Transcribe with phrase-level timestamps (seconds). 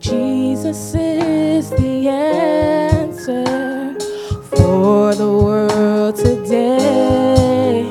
[0.00, 3.44] Jesus is the answer
[4.50, 7.88] for the world today.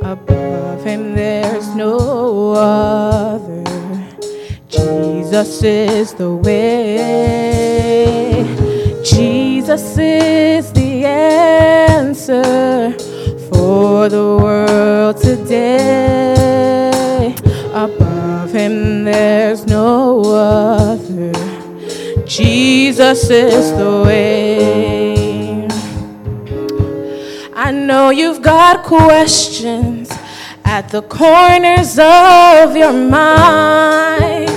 [0.00, 3.62] Above him, there's no other.
[4.70, 6.96] Jesus is the way.
[9.04, 12.42] Jesus is the answer
[13.50, 16.83] for the world today.
[18.54, 21.32] Him, there's no other.
[22.24, 25.66] Jesus is the way.
[27.52, 30.08] I know you've got questions
[30.64, 34.50] at the corners of your mind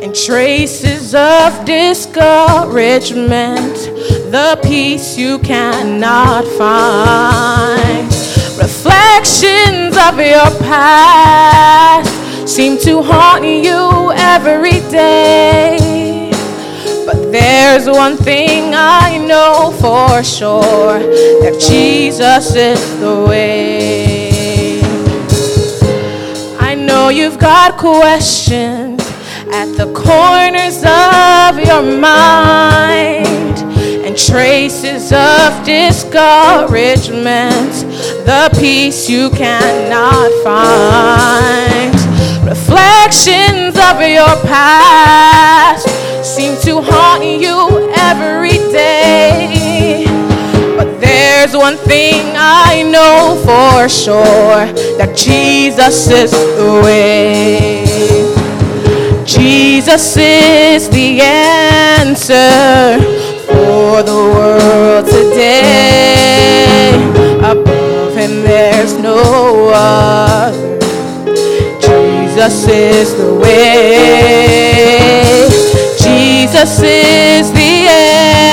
[0.00, 3.74] and traces of discouragement,
[4.30, 8.06] the peace you cannot find.
[8.56, 16.30] Reflections of your past seem to haunt you every day.
[17.04, 24.80] But there's one thing I know for sure that Jesus is the way.
[26.60, 29.00] I know you've got questions
[29.52, 33.58] at the corners of your mind
[34.06, 37.72] and traces of discouragement,
[38.24, 41.95] the peace you cannot find.
[42.56, 45.86] Reflections of your past
[46.24, 50.06] seem to haunt you every day.
[50.74, 57.84] But there's one thing I know for sure that Jesus is the way.
[59.26, 62.98] Jesus is the answer
[63.46, 66.90] for the world today.
[67.38, 70.75] Above him, there's no other.
[72.36, 73.96] Jesus is the way.
[75.98, 77.88] Jesus is the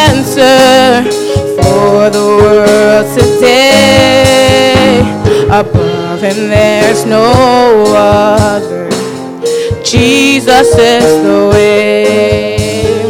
[0.08, 1.04] answer
[1.62, 5.02] for the world today.
[5.50, 8.90] Above him, there's no other.
[9.84, 13.04] Jesus is the way.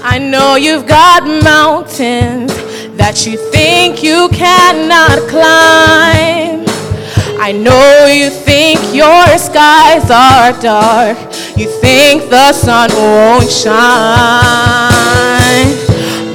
[0.00, 2.54] I know you've got mountains
[2.96, 6.71] that you think you cannot climb.
[7.44, 11.18] I know you think your skies are dark.
[11.58, 13.72] You think the sun won't shine.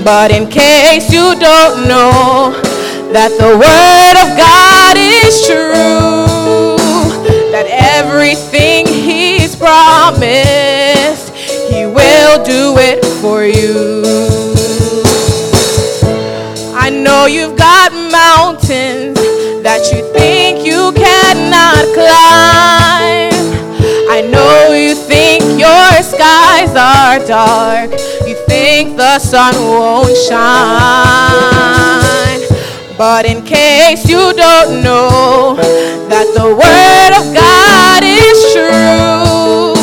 [0.03, 2.51] But in case you don't know
[3.13, 6.75] that the word of God is true,
[7.53, 11.31] that everything he's promised,
[11.71, 14.03] he will do it for you.
[16.75, 23.33] I know you've got mountains that you think you cannot climb.
[24.09, 27.91] I know you think your skies are dark.
[28.27, 30.37] You think the sun won't shine.
[32.97, 35.55] But in case you don't know
[36.09, 39.75] that the word of God is true,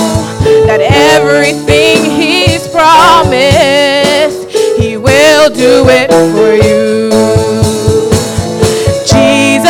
[0.66, 4.48] that everything he's promised,
[4.80, 7.13] he will do it for you.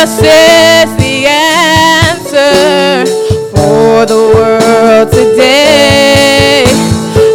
[0.05, 3.05] Jesus is the answer
[3.49, 6.65] for the world today.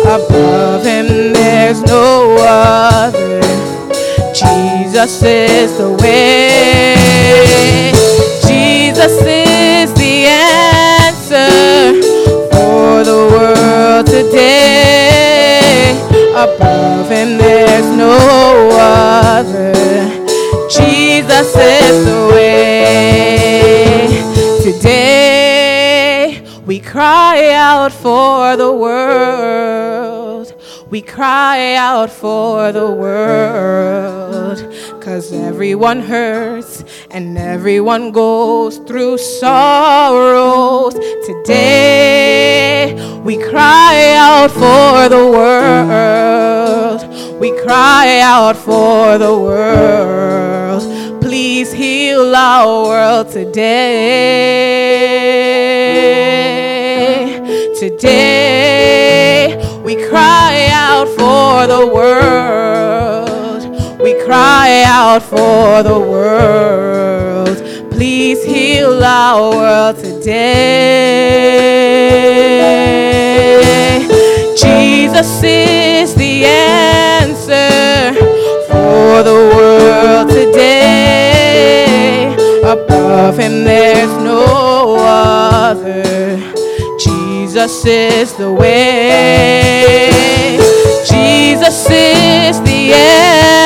[0.05, 3.41] Above him, there's no other.
[4.33, 6.95] Jesus is the way.
[8.47, 11.51] Jesus is the answer
[12.53, 15.99] for the world today.
[16.37, 18.15] Above him, there's no
[18.75, 20.20] other.
[20.71, 24.07] Jesus is the way.
[24.63, 30.55] Today we cry out for the world.
[30.89, 34.59] We cry out for the world.
[35.03, 40.95] Cause everyone hurts and everyone goes through sorrows.
[41.27, 42.95] Today,
[43.25, 45.00] we cry out for.
[47.41, 50.83] We cry out for the world.
[51.23, 53.71] Please heal our world today.
[57.79, 63.63] Today, we cry out for the world.
[64.03, 67.57] We cry out for the world.
[67.91, 70.91] Please heal our world today.
[74.61, 78.13] Jesus is the answer
[78.69, 81.87] for the world today.
[82.63, 86.03] Above him, there's no other.
[86.99, 90.11] Jesus is the way.
[91.09, 92.93] Jesus is the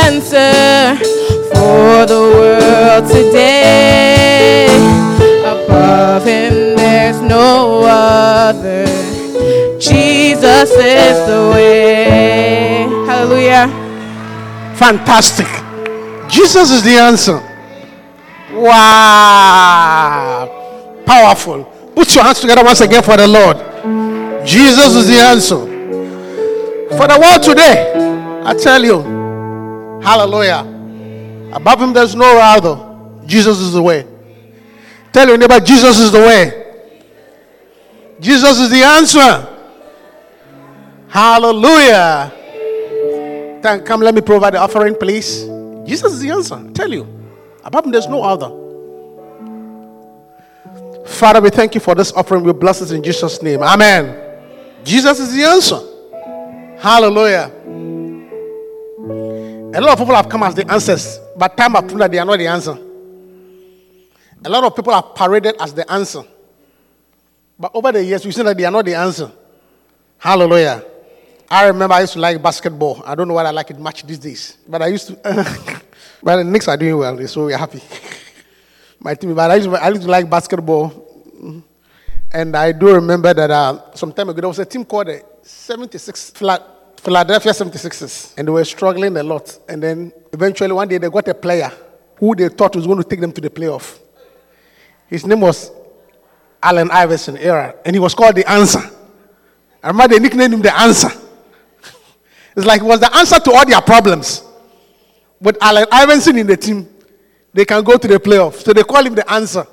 [0.07, 0.97] answer
[1.55, 4.69] for the world today.
[5.45, 9.04] Above him, there's no other.
[9.89, 12.87] Jesus is the way.
[13.07, 13.69] Hallelujah.
[14.77, 15.47] Fantastic.
[16.31, 17.41] Jesus is the answer.
[18.53, 20.49] Wow.
[21.05, 21.65] Powerful.
[21.95, 23.59] Put your hands together once again for the Lord.
[24.47, 25.59] Jesus is the answer.
[26.97, 27.93] For the world today,
[28.45, 29.03] I tell you,
[30.03, 30.65] hallelujah.
[31.53, 32.79] Above him, there's no other.
[33.27, 34.07] Jesus is the way.
[35.13, 36.53] Tell your neighbor, Jesus is the way.
[38.21, 39.54] Jesus is the answer.
[41.15, 42.33] Hallelujah.
[43.63, 45.45] Come, let me provide the offering, please.
[45.87, 46.57] Jesus is the answer.
[46.57, 47.07] I tell you.
[47.63, 48.49] Above him, there's no other.
[51.07, 52.43] Father, we thank you for this offering.
[52.43, 53.63] We bless it in Jesus' name.
[53.63, 54.41] Amen.
[54.83, 55.79] Jesus is the answer.
[56.83, 57.49] Hallelujah.
[59.79, 62.19] A lot of people have come as the answers, but time have proven that they
[62.19, 62.77] are not the answer.
[64.45, 66.25] A lot of people are paraded as the answer.
[67.57, 69.31] But over the years, we've seen that they are not the answer.
[70.19, 70.87] Hallelujah.
[71.51, 73.03] I remember I used to like basketball.
[73.05, 74.59] I don't know why I like it much these days.
[74.67, 75.15] But I used to.
[76.23, 77.83] but the Knicks are doing well, so we're happy.
[79.01, 81.03] My team, but I used, to, I used to like basketball.
[82.33, 85.23] And I do remember that uh, some time ago there was a team called the
[85.43, 89.59] 76 Phila- Philadelphia 76ers, and they were struggling a lot.
[89.69, 91.71] And then eventually one day they got a player
[92.17, 94.01] who they thought was going to take them to the playoff.
[95.07, 95.71] His name was
[96.63, 98.81] Allen Iverson era, and he was called the Answer.
[99.83, 101.11] I remember they nicknamed him the Answer.
[102.57, 104.43] It's like it was the answer to all their problems.
[105.41, 106.89] With Allen Iverson in the team,
[107.53, 108.63] they can go to the playoffs.
[108.63, 109.67] So they call him the answer.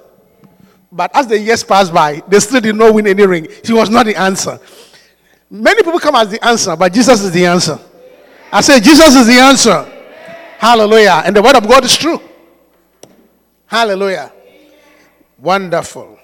[0.92, 3.48] But as the years passed by, they still did not win any ring.
[3.64, 4.60] He was not the answer.
[5.50, 7.80] Many people come as the answer, but Jesus is the answer.
[8.52, 9.86] I say, Jesus is the answer.
[10.58, 11.24] Hallelujah.
[11.26, 12.20] And the word of God is true.
[13.66, 14.32] Hallelujah.
[15.40, 16.20] Wonderful.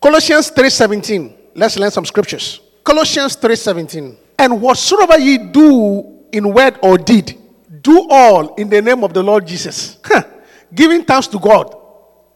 [0.00, 1.34] Colossians 3:17.
[1.54, 2.60] Let's learn some scriptures.
[2.82, 4.16] Colossians 3:17.
[4.38, 7.38] And whatsoever ye do in word or deed,
[7.80, 9.98] do all in the name of the Lord Jesus.
[10.04, 10.22] Huh.
[10.74, 11.76] Giving thanks to God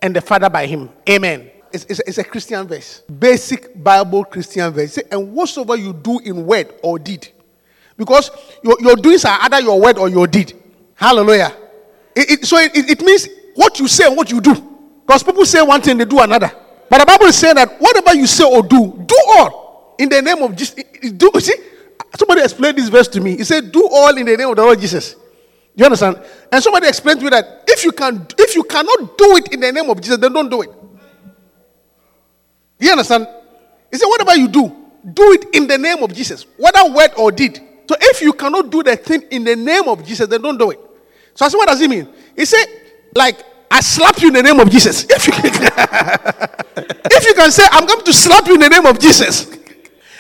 [0.01, 0.91] and the Father by him.
[1.09, 1.51] Amen.
[1.73, 3.01] It's, it's, it's a Christian verse.
[3.03, 4.99] Basic Bible Christian verse.
[5.11, 7.29] And whatsoever you do in word or deed.
[7.97, 8.31] Because
[8.63, 10.55] your, your doings are either your word or your deed.
[10.95, 11.55] Hallelujah.
[12.15, 14.55] It, it, so it, it means what you say and what you do.
[15.05, 16.51] Because people say one thing, they do another.
[16.89, 20.23] But the Bible is saying that whatever you say or do, do all in the
[20.23, 20.77] name of Jesus.
[21.17, 21.55] Do, see,
[22.17, 23.37] somebody explained this verse to me.
[23.37, 25.17] He said, Do all in the name of the Lord Jesus.
[25.75, 26.21] You understand?
[26.51, 29.61] And somebody explained to me that if you can if you cannot do it in
[29.61, 30.71] the name of Jesus, then don't do it.
[32.79, 33.27] You understand?
[33.91, 34.69] He said, whatever you do,
[35.13, 37.61] do it in the name of Jesus, whether word or deed.
[37.89, 40.71] So if you cannot do the thing in the name of Jesus, then don't do
[40.71, 40.81] it.
[41.35, 42.09] So I said, what does it mean?
[42.37, 42.67] He said,
[43.15, 43.39] like,
[43.71, 45.07] I slap you in the name of Jesus.
[45.11, 45.45] If you, can,
[47.11, 49.58] if you can say, I'm going to slap you in the name of Jesus,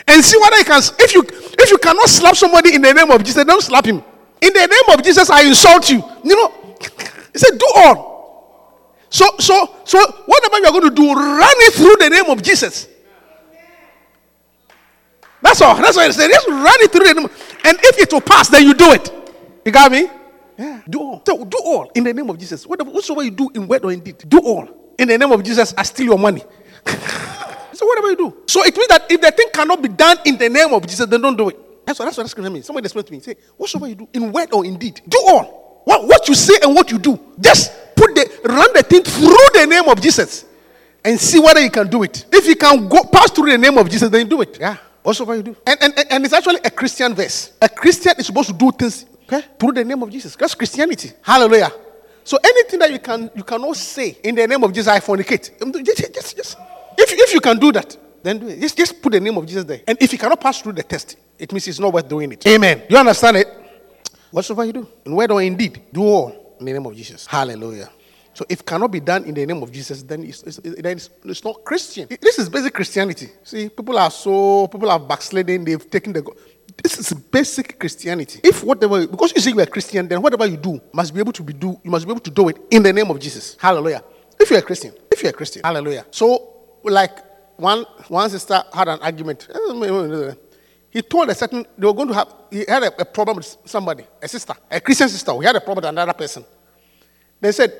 [0.08, 1.22] and see whether you can, if you
[1.58, 4.02] if you cannot slap somebody in the name of Jesus, don't slap him.
[4.40, 6.02] In the name of Jesus, I insult you.
[6.24, 6.76] You know,
[7.32, 8.08] he said, do all.
[9.10, 12.42] So, so, so, whatever you are going to do, run it through the name of
[12.42, 12.88] Jesus.
[15.40, 15.76] That's all.
[15.76, 16.28] That's what he said.
[16.28, 17.30] Just run it through the name.
[17.64, 19.10] And if it will pass, then you do it.
[19.64, 20.08] You got me?
[20.58, 20.82] Yeah.
[20.88, 21.22] Do all.
[21.26, 22.66] So do all in the name of Jesus.
[22.66, 24.68] Whatever, whatsoever you do in word or in deed, do all.
[24.98, 26.42] In the name of Jesus, I steal your money.
[27.78, 28.36] So whatever you do.
[28.48, 31.06] So it means that if the thing cannot be done in the name of Jesus,
[31.06, 31.86] then don't do it.
[31.86, 32.66] That's what that's what that scripture means.
[32.66, 33.20] Somebody explain to me.
[33.20, 35.82] Say, whatsoever you do, in word or in deed, do all.
[35.84, 37.20] What, what you say and what you do.
[37.38, 40.44] Just put the run the thing through the name of Jesus.
[41.04, 42.26] and see whether you can do it.
[42.32, 44.58] If you can go pass through the name of Jesus, then you do it.
[44.60, 44.76] Yeah.
[45.02, 45.56] Whatsoever you do.
[45.66, 47.52] And, and, and it's actually a Christian verse.
[47.62, 50.36] A Christian is supposed to do things okay, through the name of Jesus.
[50.36, 51.12] That's Christianity.
[51.22, 51.70] Hallelujah.
[52.24, 55.62] So anything that you can you cannot say in the name of Jesus, I fornicate.
[55.62, 56.56] Um, just, just, just,
[56.98, 58.60] if, if you can do that, then do it.
[58.60, 59.80] Just, just put the name of Jesus there.
[59.86, 62.46] And if you cannot pass through the test, it means it's not worth doing it.
[62.46, 62.82] Amen.
[62.88, 63.48] You understand it?
[64.30, 67.26] Whatsoever you do, in word or indeed, do all in the name of Jesus.
[67.26, 67.88] Hallelujah.
[68.34, 71.10] So if cannot be done in the name of Jesus, then it's, it's, then it's,
[71.24, 72.06] it's not Christian.
[72.20, 73.28] This is basic Christianity.
[73.42, 75.64] See, people are so people are backsliding.
[75.64, 76.22] They've taken the.
[76.80, 78.40] This is basic Christianity.
[78.44, 81.18] If whatever, because you say you are a Christian, then whatever you do must be
[81.18, 81.80] able to be do.
[81.82, 83.56] You must be able to do it in the name of Jesus.
[83.58, 84.04] Hallelujah.
[84.38, 86.06] If you're a Christian, if you're a Christian, Hallelujah.
[86.12, 87.18] So, like
[87.56, 89.48] one one sister had an argument.
[90.90, 92.34] He told a certain they were going to have.
[92.50, 95.34] He had a, a problem with somebody, a sister, a Christian sister.
[95.34, 96.44] We had a problem with another person.
[97.40, 97.72] They said,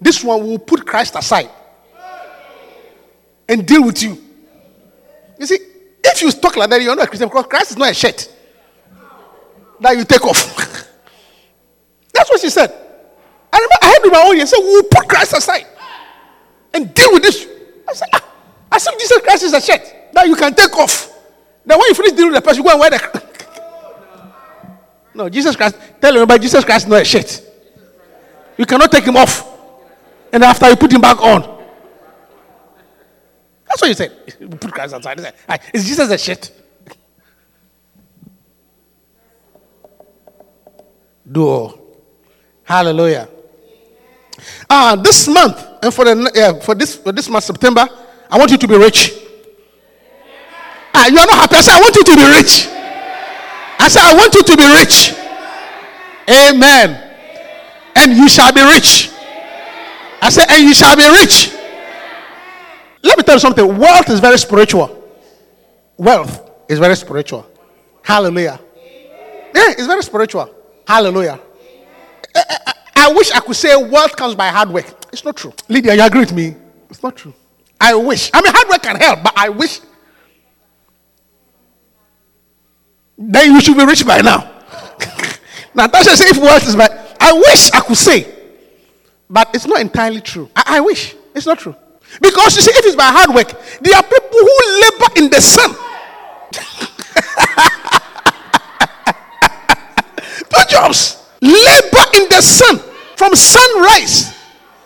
[0.00, 1.50] this one will put Christ aside
[3.48, 4.22] and deal with you.
[5.38, 5.58] You see,
[6.04, 8.28] if you talk like that, you're not a Christian because Christ is not a shirt
[9.80, 10.56] that you take off.
[12.14, 12.70] That's what she said.
[13.52, 15.66] I remember I heard with my own ears, said, We'll put Christ aside
[16.72, 17.46] and deal with this.
[17.88, 18.31] I said, ah,
[18.72, 19.82] I said, Jesus Christ is a shirt
[20.14, 21.12] that you can take off.
[21.64, 23.22] Then when you finish dealing with the person, you go and wear the.
[25.14, 27.42] no, Jesus Christ, tell everybody, Jesus Christ is not a shirt.
[28.56, 29.46] You cannot take him off
[30.32, 31.42] and after you put him back on.
[33.66, 34.34] That's what you said.
[34.40, 35.34] You put Christ outside.
[35.74, 36.50] Is Jesus a shit?
[41.30, 41.78] Do.
[42.64, 43.28] Hallelujah.
[44.68, 47.88] Ah, this month and for the yeah, for this for this month September,
[48.32, 49.12] I want you to be rich.
[50.94, 51.56] Ah, you are not happy.
[51.56, 52.66] I said I want you to be rich.
[53.78, 55.14] I said I want you to be rich.
[56.28, 57.10] Amen.
[57.94, 59.10] And you shall be rich.
[60.22, 61.52] I said, and you shall be rich.
[63.02, 63.66] Let me tell you something.
[63.76, 65.02] Wealth is very spiritual.
[65.96, 67.44] Wealth is very spiritual.
[68.02, 68.60] Hallelujah.
[69.54, 70.48] Yeah, it's very spiritual.
[70.86, 71.40] Hallelujah.
[72.34, 74.86] I, I, I, wish I could say wealth comes by hard work.
[75.12, 75.52] It's not true.
[75.68, 76.54] Lydia, you agree with me?
[76.88, 77.34] It's not true.
[77.82, 78.30] I wish.
[78.32, 79.80] I mean, hard work can help, but I wish.
[83.18, 84.50] Then you should be rich by now.
[85.74, 86.88] Natasha said, if wealth is by.
[87.20, 88.42] I wish I could say
[89.32, 90.50] but it's not entirely true.
[90.54, 91.16] I, I wish.
[91.34, 91.74] It's not true.
[92.20, 93.48] Because you see, if it's by hard work,
[93.80, 95.72] there are people who labor in the sun.
[100.50, 101.16] Two jobs.
[101.40, 102.78] Labor in the sun
[103.16, 104.34] from sunrise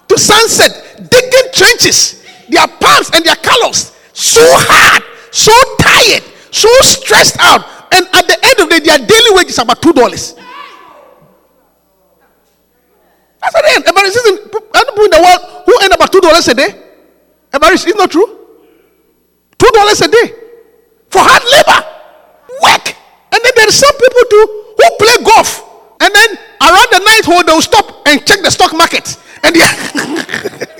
[0.07, 2.25] to sunset, digging trenches.
[2.49, 7.65] Their palms and their colors so hard, so tired, so stressed out.
[7.93, 10.35] And at the end of the day, their daily wage is about two dollars.
[13.76, 16.69] Then, Evaris isn't people in the world who earn about two dollars a day.
[17.53, 18.26] Evaris, is not true?
[19.59, 20.33] Two dollars a day
[21.11, 21.81] for hard labor,
[22.62, 22.97] work.
[23.33, 25.62] And then there are some people too who play golf.
[26.00, 29.17] And then around the night hole, they'll stop and check the stock market.
[29.43, 30.67] And they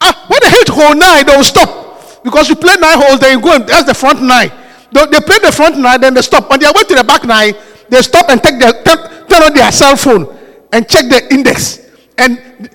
[0.00, 2.22] uh, when they hit hole nine, they'll stop.
[2.22, 4.50] Because you play nine holes, then you go and that's the front nine.
[4.92, 6.50] They, they play the front nine, then they stop.
[6.50, 7.54] On their way to the back nine,
[7.88, 10.36] they stop and take their, turn, turn on their cell phone
[10.72, 11.80] and check the index
[12.18, 12.70] and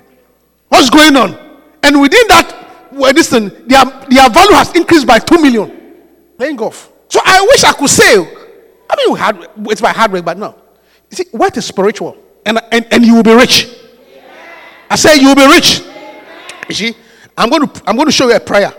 [0.68, 1.36] what's going on.
[1.82, 5.72] And within that, well, listen, their, their value has increased by 2 million.
[6.36, 6.92] Playing golf.
[7.08, 8.16] So I wish I could say,
[8.88, 10.54] I mean, it's by hard work, but no.
[11.10, 12.16] You see, what is spiritual?
[12.44, 13.68] And, and, and you will be rich.
[14.90, 15.80] I say you will be rich.
[16.68, 16.94] You see,
[17.36, 18.72] I'm going to, I'm going to show you a prayer.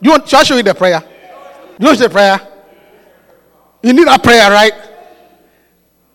[0.00, 1.02] You want, shall I show you the prayer?
[1.78, 2.40] You want the prayer?
[3.82, 4.72] You need a prayer, right?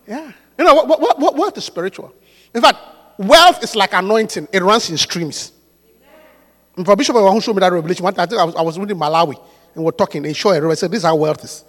[0.06, 0.32] Yeah.
[0.58, 2.14] You know, what, what, what, what is spiritual?
[2.54, 2.78] In fact,
[3.18, 5.52] wealth is like anointing, it runs in streams.
[6.76, 8.98] And for Bishop who showed me that revelation, I think I was, I was reading
[8.98, 9.40] Malawi
[9.74, 11.64] and we're talking, and showed I said, This is how wealth is.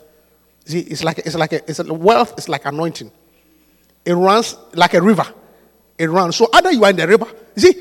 [0.66, 3.12] See, it's like, it's like a, it's a, wealth is like anointing.
[4.06, 5.26] It runs like a river.
[5.98, 6.36] It runs.
[6.36, 7.74] So either you are in the river, see,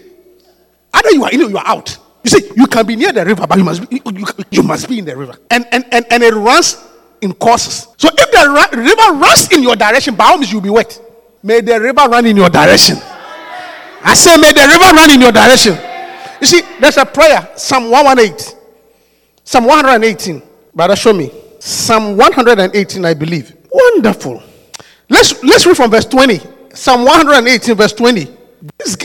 [0.94, 1.98] either you are in you are out.
[2.26, 4.88] You see, you can be near the river, but you must be, you, you must
[4.88, 5.38] be in the river.
[5.48, 6.84] And, and, and, and it runs
[7.20, 7.86] in courses.
[7.96, 11.00] So if the river runs in your direction, by all means you'll be wet.
[11.44, 12.96] May the river run in your direction.
[14.02, 15.78] I say, may the river run in your direction.
[16.40, 18.58] You see, there's a prayer, Psalm 118.
[19.44, 20.42] Psalm 118.
[20.74, 21.30] Brother, show me.
[21.60, 23.54] Psalm 118, I believe.
[23.70, 24.42] Wonderful.
[25.08, 26.40] Let's let's read from verse 20.
[26.74, 28.26] Psalm 118, verse 20.
[28.78, 28.96] This,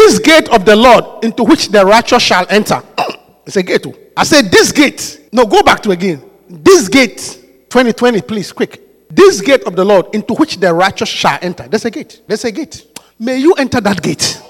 [0.00, 2.82] this gate of the Lord into which the righteous shall enter.
[3.46, 3.86] it's a gate.
[3.86, 3.94] Oh.
[4.16, 5.28] I said, This gate.
[5.30, 6.22] No, go back to again.
[6.48, 7.18] This gate.
[7.68, 8.80] 2020, please, quick.
[9.10, 11.68] This gate of the Lord into which the righteous shall enter.
[11.68, 12.22] There's a gate.
[12.26, 12.86] There's a gate.
[13.18, 14.40] May you enter that gate.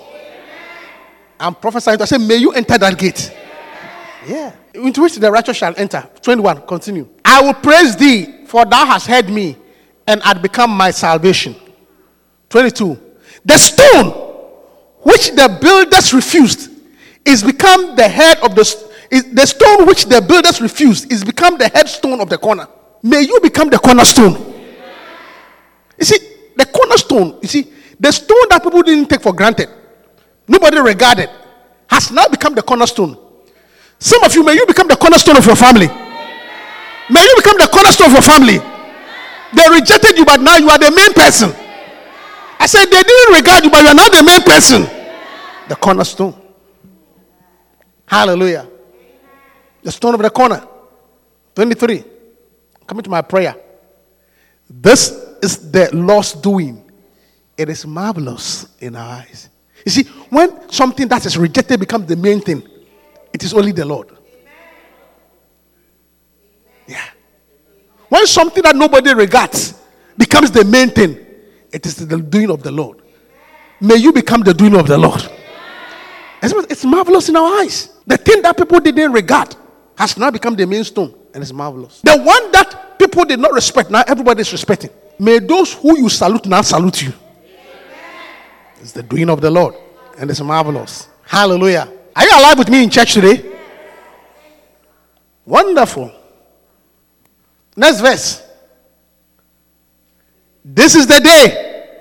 [1.38, 2.00] I'm prophesying.
[2.00, 3.34] I say, may you enter that gate.
[4.28, 4.52] Yeah.
[4.72, 6.08] Into which the righteous shall enter.
[6.22, 6.62] 21.
[6.62, 7.08] Continue.
[7.24, 9.56] I will praise thee, for thou hast heard me,
[10.06, 11.56] and had become my salvation.
[12.48, 12.98] 22.
[13.44, 14.29] The stone
[15.02, 16.70] which the builders refused
[17.24, 18.64] is become the head of the
[19.10, 22.68] the stone which the builders refused is become the headstone of the corner.
[23.02, 24.34] May you become the cornerstone.
[25.98, 26.18] You see,
[26.56, 29.68] the cornerstone, you see, the stone that people didn't take for granted,
[30.46, 31.28] nobody regarded,
[31.88, 33.18] has now become the cornerstone.
[33.98, 35.88] Some of you, may you become the cornerstone of your family.
[35.88, 38.58] May you become the cornerstone of your family.
[39.52, 41.52] They rejected you, but now you are the main person.
[42.60, 44.82] I said they didn't regard you, but you are not the main person.
[45.66, 46.38] The cornerstone.
[48.06, 48.68] Hallelujah.
[49.82, 50.68] The stone of the corner.
[51.54, 52.04] 23.
[52.86, 53.56] Coming to my prayer.
[54.68, 55.10] This
[55.42, 56.84] is the Lord's doing.
[57.56, 59.48] It is marvelous in our eyes.
[59.86, 62.62] You see, when something that is rejected becomes the main thing,
[63.32, 64.08] it is only the Lord.
[66.86, 67.08] Yeah.
[68.10, 69.80] When something that nobody regards
[70.18, 71.29] becomes the main thing,
[71.72, 73.02] it is the doing of the Lord.
[73.80, 75.28] May you become the doing of the Lord.
[76.42, 77.90] It's marvelous in our eyes.
[78.06, 79.54] The thing that people didn't regard
[79.96, 82.00] has now become the main stone, and it's marvelous.
[82.00, 84.90] The one that people did not respect, now everybody is respecting.
[85.18, 87.12] May those who you salute now salute you.
[88.80, 89.74] It's the doing of the Lord,
[90.18, 91.08] and it's marvelous.
[91.22, 91.92] Hallelujah.
[92.16, 93.44] Are you alive with me in church today?
[95.44, 96.10] Wonderful.
[97.76, 98.42] Next verse.
[100.64, 101.96] This is the day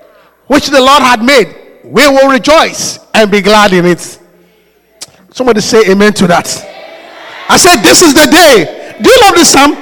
[0.46, 1.56] which the Lord had made.
[1.84, 4.18] We will rejoice and be glad in it.
[5.32, 6.46] Somebody say amen to that.
[7.48, 8.96] I said, This is the day.
[9.00, 9.72] Do you love this psalm?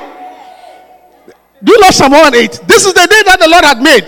[1.62, 2.68] Do you love Psalm 108?
[2.68, 4.06] This is the day that the Lord had made.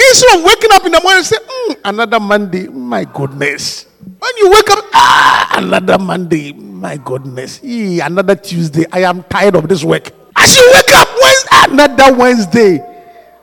[0.00, 3.84] Instead of waking up in the morning and say, mm, another Monday, my goodness.
[4.18, 7.60] When you wake up, ah, another Monday, my goodness.
[7.62, 10.10] Ee, another Tuesday, I am tired of this work.
[10.36, 12.87] As you wake up, Wednesday, another Wednesday.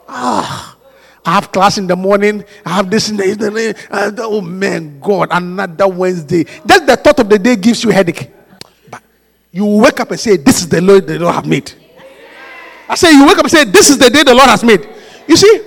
[0.07, 0.77] Ah,
[1.25, 2.43] I have class in the morning.
[2.65, 3.73] I have this in the evening.
[4.19, 6.43] Oh man, God, another Wednesday.
[6.43, 8.31] Just the thought of the day gives you headache.
[8.89, 9.01] But
[9.51, 11.71] you wake up and say, This is the Lord the Lord have made.
[12.87, 14.87] I say, You wake up and say, This is the day the Lord has made.
[15.27, 15.57] You see,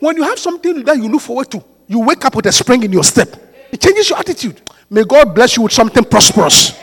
[0.00, 2.82] when you have something that you look forward to, you wake up with a spring
[2.82, 3.28] in your step.
[3.70, 4.60] It changes your attitude.
[4.90, 6.76] May God bless you with something prosperous.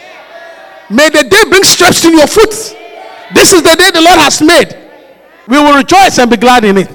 [0.90, 2.52] May the day bring steps in your foot.
[3.34, 4.83] This is the day the Lord has made.
[5.48, 6.90] We will rejoice and be glad in it.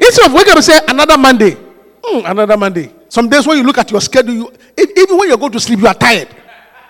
[0.00, 1.56] Instead of waking up and say another Monday,
[2.04, 2.92] hmm, another Monday.
[3.08, 5.78] Some days when you look at your schedule, you, even when you go to sleep,
[5.78, 6.28] you are tired.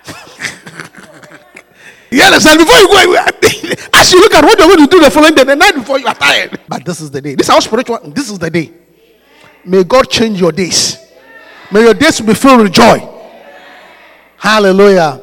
[2.10, 2.58] you understand?
[2.58, 3.14] Before you go,
[3.94, 6.00] as you look at what you're going to do the following day, the night before,
[6.00, 6.58] you are tired.
[6.66, 7.34] But this is the day.
[7.34, 7.98] This is how spiritual.
[8.10, 8.72] This is the day.
[9.64, 10.98] May God change your days.
[11.70, 13.08] May your days be filled with joy.
[14.36, 15.20] Hallelujah.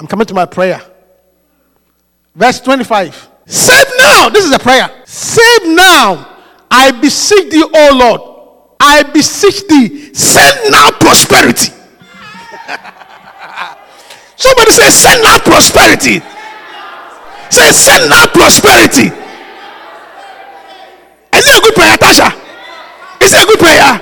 [0.00, 0.80] I'm coming to my prayer.
[2.34, 3.31] Verse 25.
[3.46, 4.28] Save now.
[4.28, 4.88] This is a prayer.
[5.04, 6.28] Save now.
[6.70, 8.20] I beseech thee, O Lord.
[8.80, 10.14] I beseech thee.
[10.14, 11.72] Send now prosperity.
[14.36, 16.20] Somebody say, Send now prosperity.
[17.50, 19.12] Say, Send now prosperity.
[21.34, 22.32] Is it a good prayer, Tasha?
[23.22, 24.00] Is it a good prayer?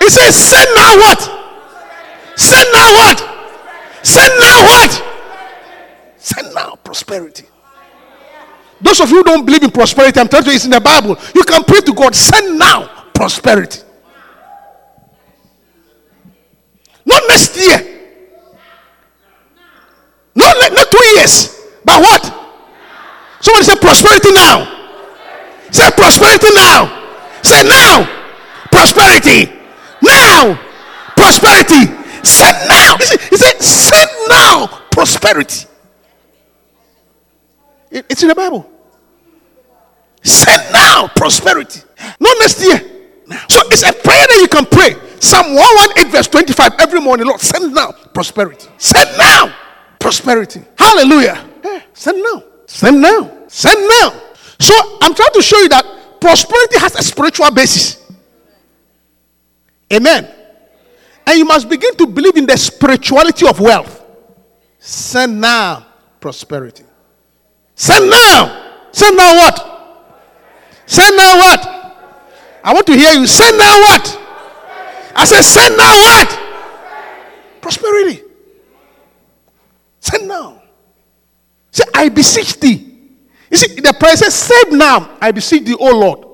[0.00, 1.20] He says, Send now what?
[2.36, 3.18] Send now what?
[4.02, 5.02] Send now what?
[6.18, 7.46] Send now prosperity.
[8.80, 11.16] Those of you who don't believe in prosperity, I'm telling you, it's in the Bible.
[11.34, 13.80] You can pray to God, send now prosperity.
[17.04, 17.98] Not next year.
[20.34, 21.58] Not, not two years.
[21.84, 22.22] But what?
[23.40, 24.78] Somebody say prosperity now.
[25.70, 26.86] Say prosperity now.
[27.42, 28.04] Say now.
[28.70, 29.52] Prosperity.
[30.02, 30.60] Now.
[31.16, 31.86] Prosperity.
[32.22, 32.96] Send now.
[33.30, 35.67] He said, send now prosperity.
[37.90, 38.70] It's in the Bible.
[40.22, 41.80] Send now prosperity.
[42.20, 42.78] Not next year.
[43.48, 44.94] So it's a prayer that you can pray.
[45.20, 48.68] Psalm 118, verse 25, every morning, Lord, send now prosperity.
[48.78, 49.54] Send now
[49.98, 50.62] prosperity.
[50.78, 51.44] Hallelujah.
[51.64, 52.42] Yeah, send now.
[52.66, 53.44] Send now.
[53.48, 54.10] Send now.
[54.58, 55.84] So I'm trying to show you that
[56.20, 58.10] prosperity has a spiritual basis.
[59.92, 60.28] Amen.
[61.26, 64.04] And you must begin to believe in the spirituality of wealth.
[64.78, 65.86] Send now
[66.20, 66.84] prosperity.
[67.78, 68.90] Send now.
[68.90, 69.56] Send now what?
[70.84, 71.60] Send now what?
[72.64, 73.26] I want to hear you.
[73.26, 74.20] Send now what?
[75.14, 77.62] I said, send now what?
[77.62, 78.24] Prosperity.
[80.00, 80.60] Send now.
[81.70, 82.98] Say, I beseech thee.
[83.48, 86.24] You see, the prayer says, Save now, I beseech thee, O Lord.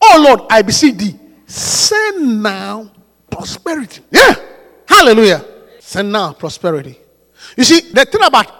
[0.00, 1.18] Oh Lord, I beseech thee.
[1.46, 2.92] Send now
[3.28, 4.02] prosperity.
[4.12, 4.34] Yeah.
[4.86, 5.44] Hallelujah.
[5.80, 6.96] Send now prosperity.
[7.56, 8.59] You see, the thing about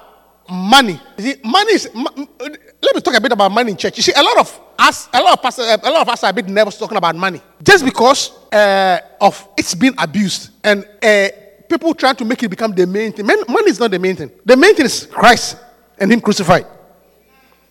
[0.50, 1.88] money, see, money is.
[1.94, 3.96] Let me talk a bit about money in church.
[3.96, 6.30] You see, a lot of us, a lot of pastors, a lot of us are
[6.30, 11.28] a bit nervous talking about money, just because uh, of it's being abused and uh,
[11.68, 13.26] people trying to make it become the main thing.
[13.26, 14.30] Money is not the main thing.
[14.44, 15.56] The main thing is Christ
[15.98, 16.66] and Him crucified.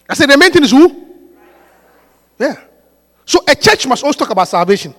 [0.10, 1.08] I said the main thing is who?
[2.40, 2.56] Yeah.
[3.26, 4.96] So a church must always talk about salvation.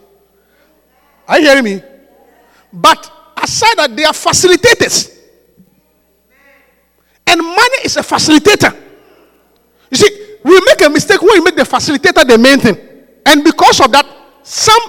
[1.26, 1.82] Are you hearing me?
[2.72, 5.19] But aside that, they are facilitators.
[7.30, 8.76] And money is a facilitator.
[9.90, 12.76] You see, we make a mistake when we make the facilitator the main thing.
[13.24, 14.04] And because of that,
[14.42, 14.80] some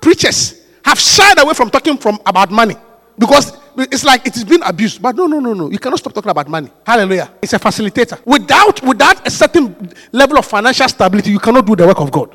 [0.00, 2.74] preachers have shied away from talking from about money.
[3.18, 5.02] Because it's like it is being abused.
[5.02, 5.70] But no, no, no, no.
[5.70, 6.70] You cannot stop talking about money.
[6.86, 7.32] Hallelujah.
[7.42, 8.24] It's a facilitator.
[8.24, 12.34] Without, without a certain level of financial stability, you cannot do the work of God.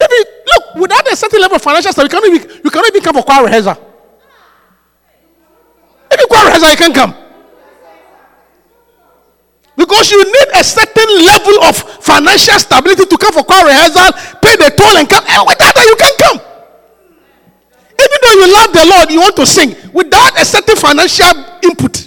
[0.00, 3.02] You, look, without a certain level of financial stability, you cannot even, you cannot even
[3.02, 3.76] come for choir rehearsal.
[6.10, 7.14] If you choir rehearsal, you can come.
[9.82, 14.54] Because you need a certain level of financial stability to come for choir rehearsal, pay
[14.54, 15.24] the toll, and come.
[15.26, 16.38] And without that, you can't come.
[17.98, 19.74] Even though you love the Lord, you want to sing.
[19.92, 22.06] Without a certain financial input,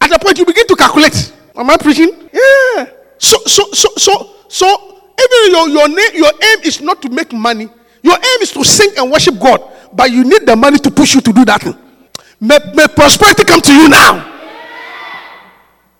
[0.00, 1.32] at the point you begin to calculate.
[1.54, 2.10] Am I preaching?
[2.32, 2.90] Yeah.
[3.18, 4.66] So, so, so, so, so,
[5.14, 7.68] even your your name, your aim is not to make money.
[8.02, 9.62] Your aim is to sing and worship God,
[9.92, 11.64] but you need the money to push you to do that.
[12.40, 14.35] May, may prosperity come to you now.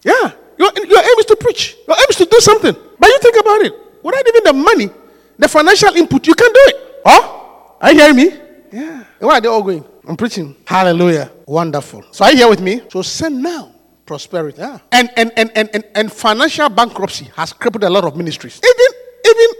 [0.07, 0.31] Yeah.
[0.57, 1.77] Your, your aim is to preach.
[1.87, 2.75] Your aim is to do something.
[2.99, 3.75] But you think about it.
[4.03, 4.89] Without even the money,
[5.37, 7.03] the financial input, you can't do it.
[7.05, 7.77] Oh?
[7.81, 8.31] Are you hearing me?
[8.73, 9.05] Yeah.
[9.19, 9.85] Where are they all going?
[10.07, 10.55] I'm preaching.
[10.65, 11.33] Hallelujah.
[11.47, 12.05] Wonderful.
[12.13, 12.83] So are you here with me?
[12.91, 13.73] So send now
[14.07, 14.59] prosperity.
[14.61, 14.79] Yeah.
[14.93, 18.61] And and, and, and, and and financial bankruptcy has crippled a lot of ministries.
[18.63, 19.57] Even even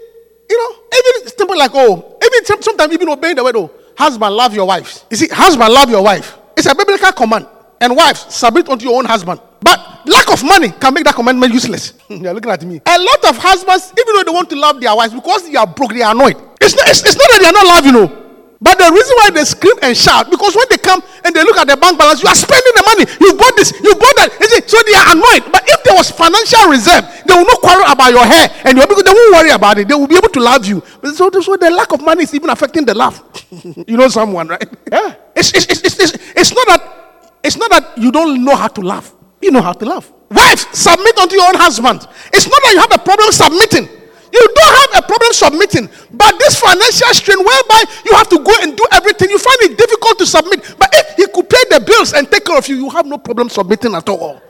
[0.49, 4.55] you know, even simple like oh, even sometimes even obeying the word oh, husband love
[4.55, 5.05] your wives.
[5.11, 6.39] You see, husband love your wife.
[6.57, 7.47] It's a biblical command.
[7.81, 9.41] And wives submit unto your own husband.
[9.61, 11.95] But lack of money can make that commandment useless.
[12.09, 12.81] You're looking at me.
[12.87, 15.67] A lot of husbands, even though they want to love their wives, because they are
[15.67, 16.37] broke, they are annoyed.
[16.61, 18.23] It's not, it's, it's not that they are not loving, you know.
[18.57, 21.59] But the reason why they scream and shout, because when they come and they look
[21.61, 23.05] at the bank balance, you are spending the money.
[23.21, 24.33] You bought this, you bought that.
[24.41, 25.45] You see, so they are annoyed.
[25.53, 28.89] But if there was financial reserve, they will not quarrel about your hair, and you'll
[28.89, 29.89] be, they won't worry about it.
[29.89, 30.81] They will be able to love you.
[31.05, 33.21] But so, so the lack of money is even affecting the love.
[33.87, 34.65] you know someone, right?
[34.91, 35.15] Yeah.
[35.37, 36.81] It's, it's, it's, it's, it's, it's not that
[37.47, 39.13] it's not that you don't know how to love.
[39.47, 40.11] You know how to love.
[40.29, 42.03] Wife, submit unto your own husband.
[42.35, 43.87] It's not that you have a problem submitting.
[43.87, 45.87] You don't have a problem submitting.
[46.11, 49.79] But this financial strain whereby you have to go and do everything, you find it
[49.79, 50.75] difficult to submit.
[50.77, 53.19] But if he could pay the bills and take care of you, you have no
[53.19, 54.43] problem submitting at all.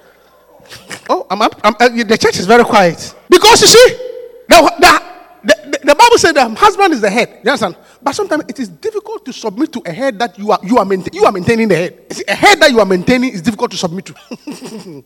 [1.11, 3.15] Oh, I'm, up- I'm, uh, the church is very quiet.
[3.29, 3.89] Because you see,
[4.49, 5.03] the, the,
[5.47, 7.41] the, the Bible said the husband is the head.
[7.45, 7.77] You understand?
[8.03, 10.85] But sometimes it is difficult to submit to a head that you are you are,
[10.85, 12.13] maintain, you are maintaining the head.
[12.13, 14.15] See, a head that you are maintaining is difficult to submit to.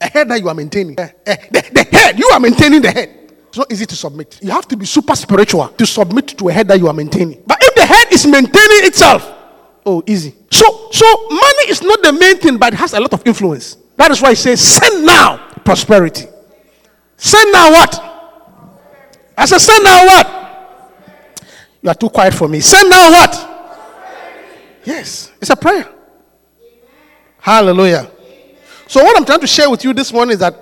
[0.00, 0.98] a head that you are maintaining.
[0.98, 3.26] Eh, eh, the, the head, you are maintaining the head.
[3.48, 4.38] It's not easy to submit.
[4.42, 7.42] You have to be super spiritual to submit to a head that you are maintaining.
[7.46, 9.32] But if the head is maintaining itself,
[9.84, 10.34] oh, easy.
[10.50, 13.76] So, so money is not the main thing, but it has a lot of influence.
[13.96, 16.26] That is why it says, send now prosperity.
[17.16, 18.05] Send now what?
[19.36, 20.36] I said, send now what?
[21.82, 22.60] You are too quiet for me.
[22.60, 23.56] Send now what?
[24.84, 25.88] Yes, it's a prayer.
[27.38, 28.10] Hallelujah.
[28.86, 30.54] So, what I'm trying to share with you this morning is that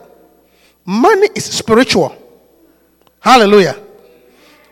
[0.84, 2.16] money is spiritual.
[3.20, 3.78] Hallelujah.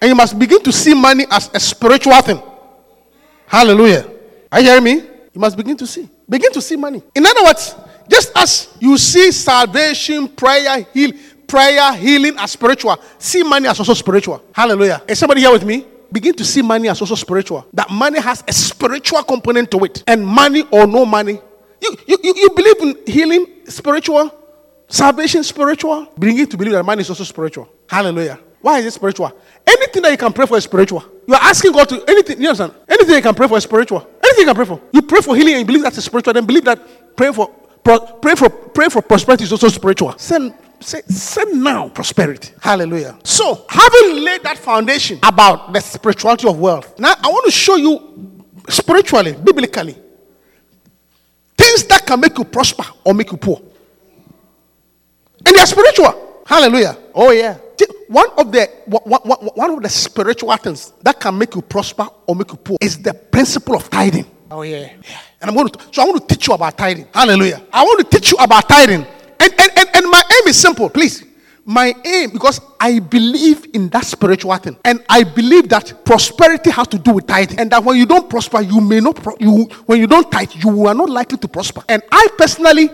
[0.01, 2.43] And you must begin to see money as a spiritual thing.
[3.47, 4.11] Hallelujah.
[4.51, 4.93] Are you hearing me?
[5.33, 6.09] You must begin to see.
[6.29, 7.03] Begin to see money.
[7.15, 7.75] In other words,
[8.09, 11.13] just as you see salvation, prayer, heal,
[11.53, 14.43] prayer, healing as spiritual, see money as also spiritual.
[14.53, 15.03] Hallelujah.
[15.07, 15.85] Is somebody here with me?
[16.11, 17.67] Begin to see money as also spiritual.
[17.75, 20.03] That money has a spiritual component to it.
[20.07, 21.39] And money or no money.
[21.83, 24.33] You, you, you, believe in healing, spiritual,
[24.89, 26.07] salvation, spiritual.
[26.19, 27.69] Begin to believe that money is also spiritual.
[27.87, 28.39] Hallelujah.
[28.63, 29.31] Why is it spiritual?
[29.67, 31.05] Anything that you can pray for is spiritual.
[31.27, 32.41] You are asking God to anything.
[32.41, 32.73] You understand?
[32.89, 34.09] Anything you can pray for is spiritual.
[34.25, 34.81] Anything you can pray for.
[34.93, 36.33] You pray for healing and you believe that's spiritual.
[36.33, 37.49] Then believe that praying for
[37.85, 40.17] pro, pray for pray for prosperity is also spiritual.
[40.17, 42.53] Send say send now prosperity.
[42.61, 43.19] Hallelujah.
[43.25, 47.77] So having laid that foundation about the spirituality of wealth, now I want to show
[47.77, 49.97] you spiritually, biblically,
[51.57, 53.61] things that can make you prosper or make you poor.
[55.45, 56.43] And they are spiritual.
[56.47, 56.97] Hallelujah.
[57.15, 57.59] Oh, yeah.
[58.09, 62.51] One of the one of the spiritual things that can make you prosper or make
[62.51, 64.27] you poor is the principle of tithing.
[64.51, 64.93] Oh yeah.
[65.03, 65.19] yeah.
[65.41, 67.07] And I'm going to so I want to teach you about tithing.
[67.15, 67.63] Hallelujah.
[67.73, 69.07] I want to teach you about tithing.
[69.41, 71.25] And and, and, and my aim is simple, please.
[71.65, 76.89] my aim, because I believe in that spiritual thing, and I believe that prosperity has
[76.89, 79.17] to do with tithing, and that when you don't prosper, you may not.
[79.17, 81.83] Pro- you when you don't tithe, you are not likely to prosper.
[81.89, 82.91] And I personally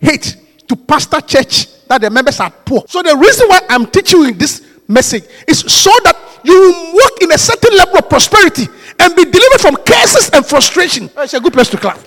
[0.00, 2.82] hate to pastor church that the members are poor.
[2.88, 7.32] So the reason why I'm teaching you this message is so that you walk in
[7.32, 8.66] a certain level of prosperity
[8.98, 11.08] and be delivered from curses and frustration.
[11.18, 11.98] It's a good place to clap.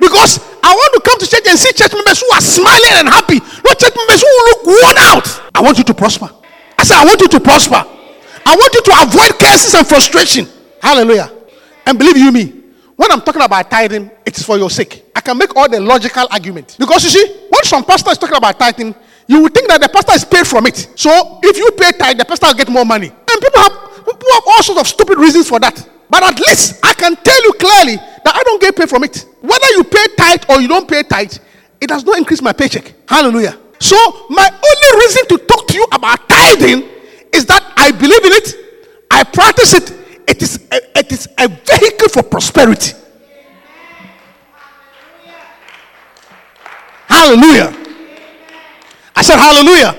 [0.00, 3.08] Because I want to come to church and see church members who are smiling and
[3.08, 5.26] happy, not church members who look worn out.
[5.54, 6.28] I want you to prosper.
[6.76, 7.80] I said, I want you to prosper.
[8.44, 10.46] I want you to avoid curses and frustration.
[10.82, 11.32] Hallelujah.
[11.86, 12.52] And believe you me,
[12.96, 15.04] when I'm talking about tithing, it is for your sake.
[15.16, 16.76] I can make all the logical arguments.
[16.76, 18.94] Because you see, when some pastor is talking about tithing,
[19.26, 20.76] you will think that the pastor is paid from it.
[20.96, 23.08] So if you pay tithe, the pastor will get more money.
[23.08, 25.88] And people have, people have all sorts of stupid reasons for that.
[26.10, 29.26] But at least I can tell you clearly that I don't get paid from it.
[29.40, 31.34] Whether you pay tithe or you don't pay tithe,
[31.80, 32.94] it does not increase my paycheck.
[33.08, 33.58] Hallelujah.
[33.78, 33.96] So
[34.30, 36.88] my only reason to talk to you about tithing
[37.32, 38.54] is that I believe in it,
[39.10, 39.92] I practice it.
[40.26, 42.94] It is a, it is a vehicle for prosperity.
[47.06, 47.74] Hallelujah.
[49.16, 49.96] I said hallelujah.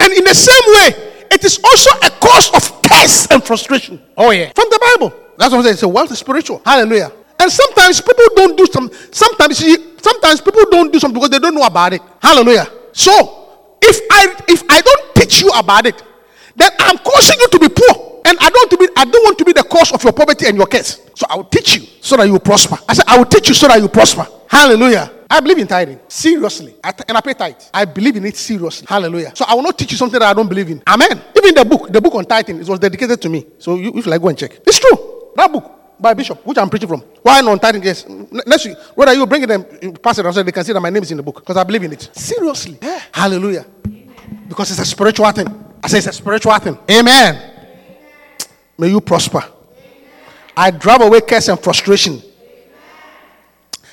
[0.00, 4.00] And in the same way, it is also a cause of curse and frustration.
[4.16, 4.52] Oh yeah.
[4.54, 5.14] From the Bible.
[5.36, 5.74] That's what I'm saying.
[5.74, 6.62] It's a wealth is spiritual.
[6.64, 7.12] Hallelujah.
[7.40, 8.90] And sometimes people don't do some.
[9.12, 12.02] Sometimes you, sometimes people don't do something because they don't know about it.
[12.20, 12.66] Hallelujah.
[12.92, 16.02] So if I if I don't teach you about it,
[16.56, 18.22] then I'm causing you to be poor.
[18.24, 20.46] And I don't to be I don't want to be the cause of your poverty
[20.46, 21.00] and your curse.
[21.14, 22.76] So I will teach you so that you will prosper.
[22.88, 24.26] I said I will teach you so that you prosper.
[24.48, 25.12] Hallelujah.
[25.30, 27.60] I believe in tithing seriously, I t- and I pay tithe.
[27.72, 28.86] I believe in it seriously.
[28.88, 29.32] Hallelujah.
[29.36, 30.82] So I will not teach you something that I don't believe in.
[30.86, 31.22] Amen.
[31.36, 33.44] Even the book, the book on tithing, it was dedicated to me.
[33.58, 34.52] So you, if you like, go and check.
[34.66, 35.32] It's true.
[35.36, 37.00] That book by Bishop, which I'm preaching from.
[37.22, 37.82] Why not tithing?
[37.82, 38.06] Yes.
[38.08, 41.02] Next week, whether you bring and pass it outside, they can see that my name
[41.02, 42.08] is in the book because I believe in it.
[42.16, 42.78] Seriously.
[43.12, 43.66] Hallelujah.
[44.48, 45.48] Because it's a spiritual thing.
[45.82, 46.78] I say it's a spiritual thing.
[46.90, 47.54] Amen.
[48.78, 49.44] May you prosper.
[50.56, 52.22] I drive away curse and frustration.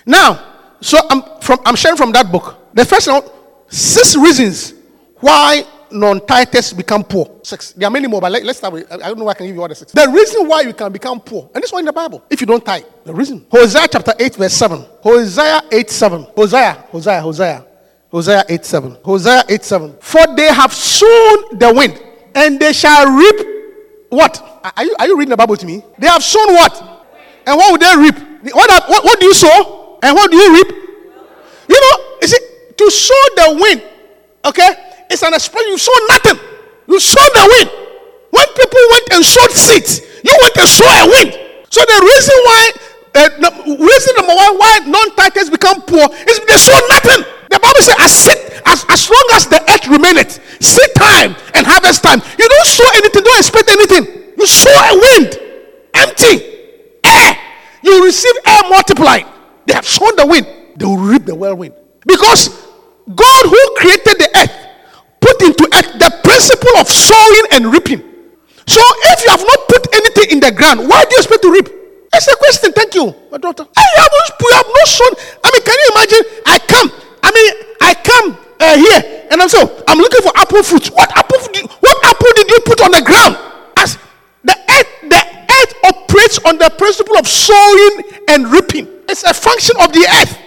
[0.06, 2.58] Now, so I'm from I'm sharing from that book.
[2.74, 3.24] The first one,
[3.68, 4.74] six reasons
[5.20, 7.40] why non-tithers become poor.
[7.44, 7.72] Six.
[7.72, 8.92] There are many more, but let, us start with.
[8.92, 9.92] I don't know why I can give you all the six.
[9.92, 12.48] The reason why you can become poor, and this one in the Bible, if you
[12.48, 13.46] don't tithe, the reason.
[13.50, 14.86] Hosea chapter eight verse seven.
[15.02, 16.24] Hosea eight seven.
[16.36, 17.66] Hosea, Hosea, Hosea,
[18.12, 18.98] Hosea eight seven.
[19.04, 19.96] Hosea eight seven.
[20.02, 22.02] For they have sown the wind,
[22.36, 23.48] and they shall reap
[24.10, 24.62] what?
[24.76, 25.84] Are you, are you reading the Bible to me?
[25.98, 27.08] They have sown what?
[27.46, 28.54] And what would they reap?
[28.54, 29.85] What, what, what do you sow?
[30.04, 30.70] And what do you reap?
[31.68, 33.82] You know, is it to sow the wind?
[34.46, 34.70] Okay,
[35.10, 35.72] it's an expression.
[35.72, 36.40] You sow nothing.
[36.88, 37.70] You sow the wind.
[38.32, 41.32] When people went and sowed seeds, you went and sow a wind.
[41.72, 42.62] So the reason why,
[43.16, 47.26] uh, no, reason number one why non-tithers become poor is they sow nothing.
[47.50, 51.66] The Bible says, as, sit, as, as long as the earth remaineth, seed time and
[51.66, 54.34] harvest time, you don't sow anything, don't expect anything.
[54.38, 55.40] You sow a wind,
[55.94, 56.44] empty,
[57.04, 57.38] air.
[57.84, 59.26] You receive air multiplied.
[59.66, 61.74] They have sown the wind, they will reap the whirlwind.
[62.06, 62.50] Because
[63.14, 64.54] God, who created the earth,
[65.22, 68.02] put into earth the principle of sowing and reaping.
[68.68, 68.82] So
[69.14, 71.70] if you have not put anything in the ground, why do you expect to reap?
[72.14, 72.72] It's a question.
[72.72, 73.68] Thank you, my daughter.
[73.76, 74.88] I have not, you have not.
[75.44, 76.24] I mean, can you imagine?
[76.46, 76.90] I come.
[77.22, 77.52] I mean,
[77.82, 80.88] I come uh, here, and I'm so I'm looking for apple fruit.
[80.96, 81.38] What apple?
[81.82, 83.38] What apple did you put on the ground?
[83.78, 83.98] As
[84.44, 88.95] the earth, the earth operates on the principle of sowing and reaping.
[89.10, 90.38] It's a function of the earth.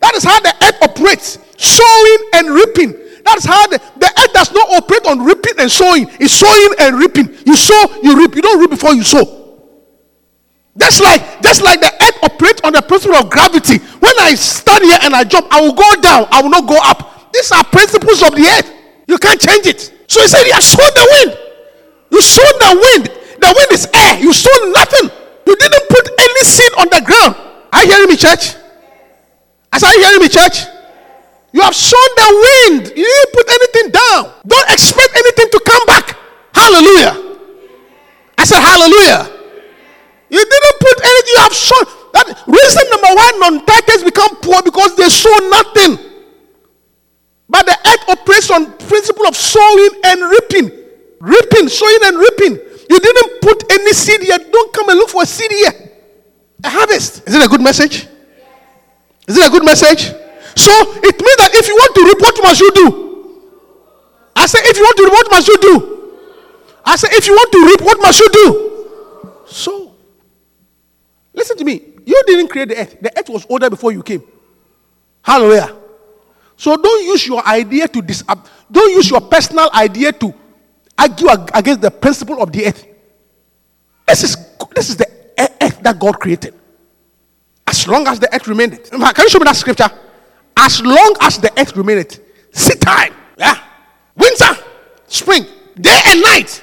[0.00, 1.38] That is how the earth operates.
[1.56, 2.94] Sowing and reaping.
[3.24, 6.06] That's how the, the earth does not operate on reaping and sowing.
[6.20, 7.28] It's sowing and reaping.
[7.44, 8.36] You sow, you reap.
[8.36, 9.46] You don't reap before you sow.
[10.78, 13.78] Just like, just like the earth operates on the principle of gravity.
[13.78, 16.28] When I stand here and I jump, I will go down.
[16.30, 17.32] I will not go up.
[17.32, 18.70] These are principles of the earth.
[19.08, 19.80] You can't change it.
[20.06, 21.38] So he said, You have sown the wind.
[22.12, 23.04] You sown the wind.
[23.40, 24.20] The wind is air.
[24.20, 25.10] You sown nothing.
[25.46, 27.34] You didn't put any seed on the ground.
[27.72, 28.54] Are you hearing me, church?
[29.72, 30.66] I said, Are you hearing me, church?
[31.52, 32.92] You have shown the wind.
[32.96, 34.32] You didn't put anything down.
[34.46, 36.16] Don't expect anything to come back.
[36.54, 37.38] Hallelujah.
[38.38, 39.36] I said, Hallelujah.
[40.28, 41.32] You didn't put anything.
[41.36, 41.84] You have shown.
[42.12, 45.98] That reason number one, non-tithers become poor because they sow nothing.
[47.48, 50.70] But the earth operates on principle of sowing and reaping.
[51.20, 52.58] Reaping, sowing and reaping.
[52.90, 54.38] You didn't put any seed here.
[54.38, 55.85] Don't come and look for a seed here.
[56.64, 57.26] A harvest.
[57.26, 58.06] Is it a good message?
[59.28, 60.12] Is it a good message?
[60.56, 63.06] So it means that if you want to reap, what must you do?
[64.34, 66.12] I say, if you want to reap, what must you do?
[66.84, 69.32] I say, if you want to reap, what must you do?
[69.46, 69.94] So,
[71.34, 71.82] listen to me.
[72.04, 72.96] You didn't create the earth.
[73.00, 74.22] The earth was older before you came.
[75.22, 75.74] Hallelujah.
[76.56, 78.22] So don't use your idea to dis-
[78.70, 80.32] don't use your personal idea to
[80.96, 82.86] argue against the principle of the earth.
[84.06, 84.36] This is
[84.74, 85.06] this is the
[85.38, 86.54] earth that God created.
[87.66, 88.82] As long as the earth remained.
[88.84, 89.90] Can you show me that scripture?
[90.56, 92.20] As long as the earth remained,
[92.52, 93.58] seed time, yeah,
[94.16, 94.56] winter,
[95.06, 95.44] spring,
[95.80, 96.62] day and night.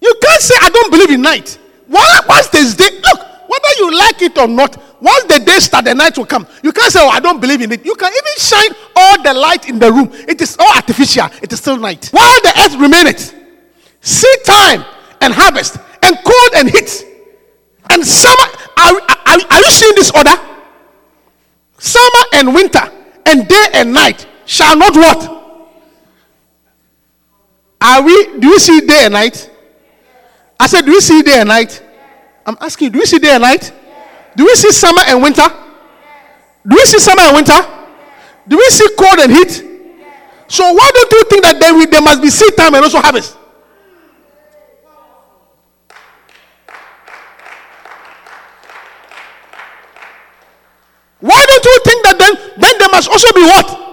[0.00, 1.58] You can't say I don't believe in night.
[1.88, 5.94] Once there's day, look, whether you like it or not, once the day start, the
[5.94, 6.46] night will come.
[6.62, 7.84] You can't say, Oh, I don't believe in it.
[7.84, 10.10] You can even shine all the light in the room.
[10.12, 11.26] It is all artificial.
[11.42, 12.08] It is still night.
[12.12, 13.34] While the earth remaineth,
[14.00, 14.84] seed time
[15.20, 17.06] and harvest, and cold and heat,
[17.90, 18.48] and summer.
[18.76, 20.34] Are, are, are you seeing this order?
[21.78, 22.82] Summer and winter,
[23.26, 25.38] and day and night shall not what?
[27.80, 28.38] Are we?
[28.38, 29.50] Do you see day and night?
[30.58, 31.82] I said, do you see day and night?
[32.44, 33.72] I'm asking you, do you see day and night?
[34.36, 35.48] Do we see summer and winter?
[36.68, 37.56] Do we see summer and winter?
[38.46, 39.64] Do we see cold and heat?
[40.48, 42.98] So why don't you think that there, will- there must be seed time and also
[42.98, 43.36] harvest?
[51.20, 53.86] Why don't you think that then, then there must also be what?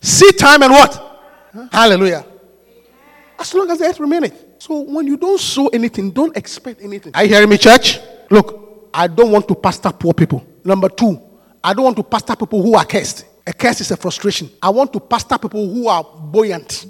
[0.00, 1.04] Seed time and what?
[1.72, 2.24] Hallelujah.
[3.38, 4.44] As long as the earth remaineth.
[4.58, 7.14] So when you don't sow anything, don't expect anything.
[7.14, 8.00] Are you hearing me, church?
[8.30, 10.44] Look, I don't want to pastor poor people.
[10.64, 11.20] Number two,
[11.62, 13.24] I don't want to pastor people who are cursed.
[13.46, 14.50] A curse is a frustration.
[14.62, 16.86] I want to pastor people who are buoyant,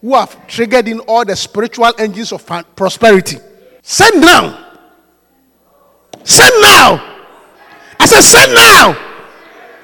[0.00, 2.44] who have triggered in all the spiritual engines of
[2.76, 3.38] prosperity.
[3.82, 4.72] Send now.
[6.24, 7.09] Send now.
[8.10, 8.98] Said, send now.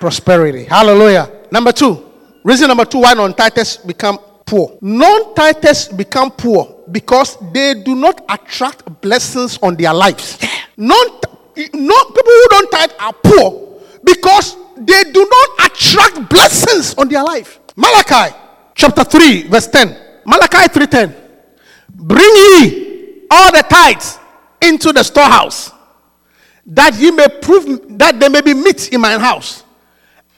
[0.01, 0.65] Prosperity.
[0.65, 1.31] Hallelujah.
[1.53, 2.11] Number two,
[2.43, 4.77] reason number two why non-tithers become poor.
[4.81, 10.45] Non-tithers become poor because they do not attract blessings on their lives.
[10.77, 11.07] Non,
[11.73, 17.23] no people who don't tithe are poor because they do not attract blessings on their
[17.23, 17.61] life.
[17.77, 18.35] Malachi
[18.75, 19.97] chapter 3, verse 10.
[20.27, 21.15] Malachi 3:10.
[21.95, 24.19] Bring ye all the tithes
[24.61, 25.71] into the storehouse
[26.67, 29.63] that ye may prove that there may be meat in mine house.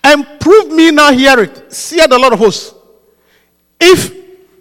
[0.04, 1.72] And prove me now, hear it.
[1.72, 2.74] See the Lord of hosts.
[3.80, 4.12] If,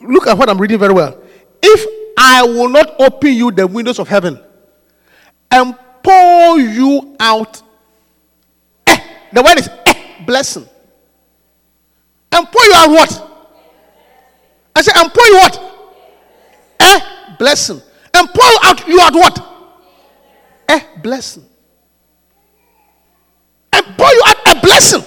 [0.02, 1.22] look at what I'm reading very well.
[1.62, 4.40] If I will not open you the windows of heaven
[5.52, 7.62] and pour you out,
[8.88, 8.98] eh,
[9.34, 10.68] the word is eh, blessing.
[12.32, 13.24] And pour you out what?
[14.76, 15.62] I said, and pour you what?
[16.80, 17.00] Eh,
[17.38, 17.82] blessing.
[18.14, 19.48] And pour out you out what?
[20.70, 21.46] Eh, blessing.
[23.78, 25.04] And pour you out a blessing.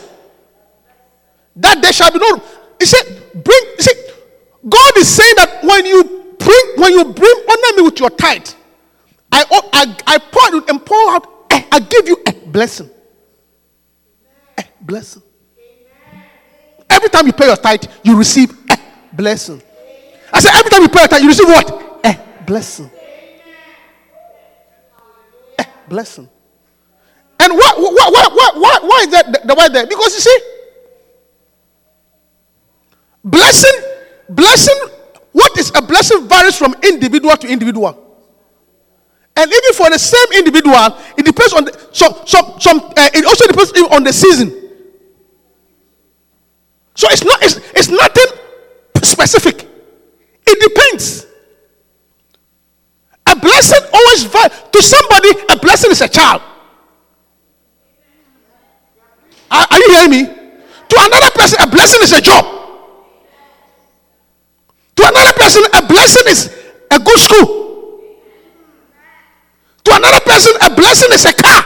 [1.56, 2.40] That there shall be no.
[2.78, 3.04] He said,
[3.34, 3.62] bring.
[3.76, 3.96] He said,
[4.68, 6.04] God is saying that when you
[6.38, 8.48] bring, when you bring honor me with your tithe,
[9.32, 11.26] I I, I pour you and pour out.
[11.50, 12.90] eh, I give you a blessing.
[14.56, 15.22] A blessing.
[16.88, 18.78] Every time you pay your tithe, you receive a
[19.12, 19.62] blessing.
[20.32, 22.00] I said, every time you pay your tithe, you receive what?
[22.04, 22.90] A blessing.
[25.58, 26.28] A blessing.
[27.40, 29.86] And what, what, what, what, why is that the, word there?
[29.86, 30.38] Because you see,
[33.24, 33.72] blessing,
[34.28, 34.76] blessing,
[35.32, 37.96] what is a blessing varies from individual to individual.
[39.34, 43.24] And even for the same individual, it depends on the, some, some, some, uh, it
[43.24, 44.50] also depends on the season.
[46.94, 48.38] So it's not, it's, it's nothing
[49.02, 49.66] specific.
[50.46, 51.24] It depends.
[53.26, 54.24] A blessing always.
[54.24, 56.42] To somebody, a blessing is a child.
[59.50, 60.24] Are, are you hearing me?
[60.24, 62.44] To another person, a blessing is a job.
[64.96, 66.50] To another person, a blessing is
[66.90, 67.60] a good school.
[69.84, 71.64] To another person, a blessing is a car.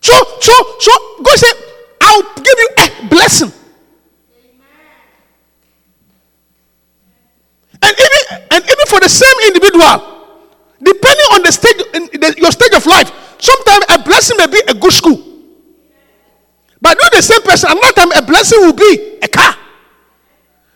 [0.00, 1.54] So, so, so, God said,
[2.00, 3.52] I'll give you a blessing.
[7.82, 10.18] And even, and even for the same individual,
[10.82, 14.60] depending on the stage, in the, your stage of life, sometimes a blessing may be
[14.66, 15.22] a good school.
[16.80, 19.54] But you the same person, another time a blessing will be a car.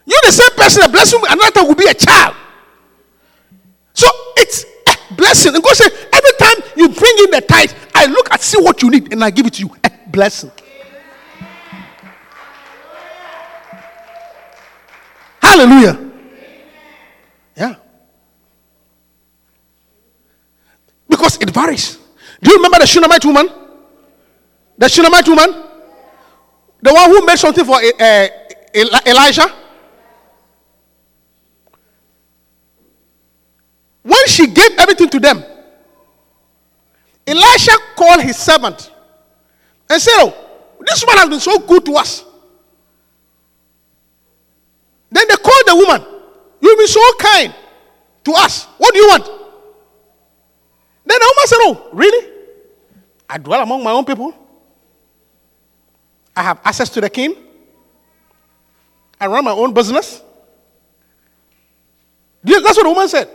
[0.04, 2.34] You the same person, a blessing another time will be a child.
[3.94, 5.54] So it's a blessing.
[5.54, 8.82] And God said, every time you bring in the tithe, I look and see what
[8.82, 9.70] you need and I give it to you.
[9.84, 10.50] A blessing.
[15.40, 16.10] Hallelujah.
[17.56, 17.76] Yeah.
[21.08, 21.98] Because it varies.
[22.42, 23.48] Do you remember the Shunammite woman?
[24.78, 25.71] The Shunammite woman?
[26.82, 28.28] The one who made something for uh,
[29.06, 29.46] Elijah?
[34.02, 35.44] When she gave everything to them,
[37.24, 38.90] Elisha called his servant
[39.88, 40.34] and said, Oh,
[40.80, 42.24] this woman has been so good to us.
[45.08, 46.04] Then they called the woman.
[46.60, 47.54] You've been so kind
[48.24, 48.64] to us.
[48.78, 49.24] What do you want?
[49.24, 52.28] Then the woman said, Oh, really?
[53.30, 54.34] I dwell among my own people.
[56.34, 57.36] I have access to the king.
[59.20, 60.22] I run my own business.
[62.42, 63.28] That's what the woman said.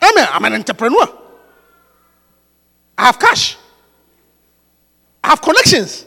[0.00, 1.08] I'm, a, I'm an entrepreneur.
[2.96, 3.56] I have cash.
[5.22, 6.06] I have connections.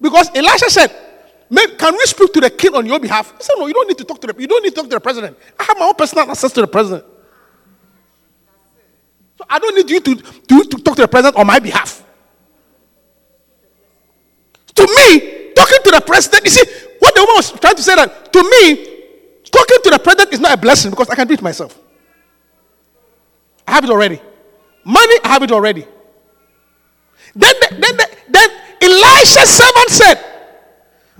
[0.00, 0.90] Because Elisha said,
[1.78, 3.34] Can we speak to the king on your behalf?
[3.36, 4.84] He said, No, you don't need to talk to the you don't need to talk
[4.84, 5.38] to the president.
[5.58, 7.04] I have my own personal access to the president.
[9.38, 12.05] So I don't need you to, to, to talk to the president on my behalf.
[14.76, 16.64] To me, talking to the president, you see,
[17.00, 18.86] what the woman was trying to say that to me,
[19.50, 21.78] talking to the president is not a blessing because I can do it myself.
[23.66, 24.20] I have it already.
[24.84, 25.84] Money, I have it already.
[27.34, 28.50] Then, the, then, the, then
[28.82, 30.14] Elisha's servant said,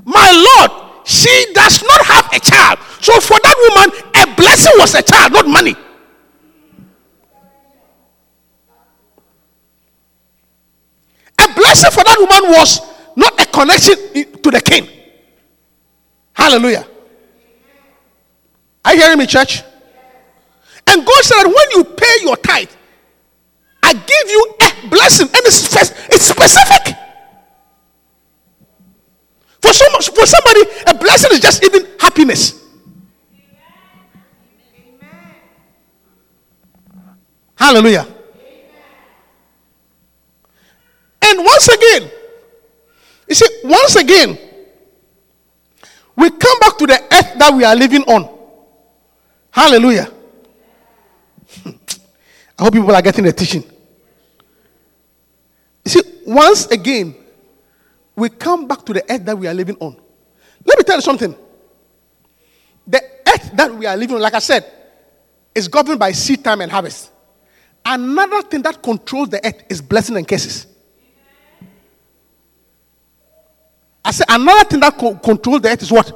[0.05, 2.79] My Lord, she does not have a child.
[3.01, 5.75] So for that woman, a blessing was a child, not money.
[11.39, 12.81] A blessing for that woman was
[13.17, 13.97] not a connection
[14.43, 14.89] to the king.
[16.33, 16.87] Hallelujah.
[18.85, 19.63] Are you hearing me, church?
[20.87, 22.71] And God said when you pay your tithe,
[23.83, 25.75] I give you a blessing, and it's,
[26.07, 26.97] it's specific.
[29.61, 32.63] For, some, for somebody, a blessing is just even happiness.
[37.57, 38.07] Hallelujah.
[41.23, 42.11] And once again,
[43.29, 44.39] you see, once again,
[46.15, 48.37] we come back to the earth that we are living on.
[49.51, 50.11] Hallelujah.
[52.59, 53.65] I hope people are getting the teaching.
[55.85, 57.15] You see, once again,
[58.15, 59.97] we come back to the earth that we are living on.
[60.65, 61.35] Let me tell you something.
[62.87, 64.73] The earth that we are living on, like I said,
[65.55, 67.11] is governed by seed time and harvest.
[67.85, 70.67] Another thing that controls the earth is blessing and curses.
[74.07, 76.13] I said another thing that co- controls the earth is what?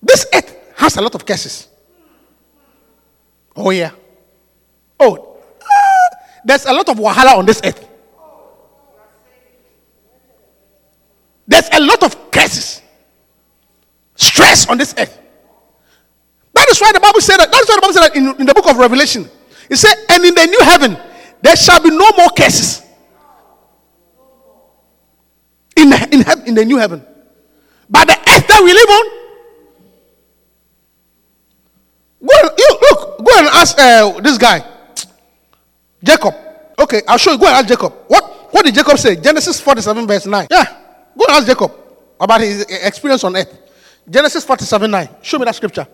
[0.00, 1.66] This earth has a lot of curses.
[3.56, 3.90] Oh yeah.
[5.00, 7.84] Oh, ah, there's a lot of wahala on this earth.
[11.48, 12.80] There's a lot of curses,
[14.14, 15.18] stress on this earth.
[16.52, 17.50] That is why the Bible said that.
[17.50, 19.28] That's why the Bible said that in, in the book of Revelation.
[19.68, 20.96] It said, "And in the new heaven,
[21.42, 22.85] there shall be no more curses."
[26.16, 27.04] In in, the new heaven,
[27.90, 29.04] but the earth that we live on.
[32.26, 34.64] Go and, you, look, go and ask uh, this guy,
[36.02, 36.34] Jacob.
[36.78, 37.38] Okay, I'll show you.
[37.38, 37.92] Go and ask Jacob.
[38.08, 39.16] What, what did Jacob say?
[39.16, 40.46] Genesis 47, verse 9.
[40.50, 40.64] Yeah,
[41.18, 41.70] go and ask Jacob
[42.18, 43.54] about his uh, experience on earth.
[44.08, 45.08] Genesis 47, 9.
[45.20, 45.86] Show me that scripture.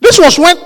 [0.00, 0.56] This was when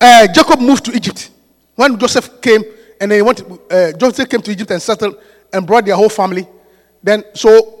[0.00, 1.30] uh, Jacob moved to Egypt.
[1.74, 2.62] When Joseph came
[3.00, 5.18] and he went, uh, Joseph came to Egypt and settled
[5.52, 6.46] and brought their whole family.
[7.02, 7.79] Then, so,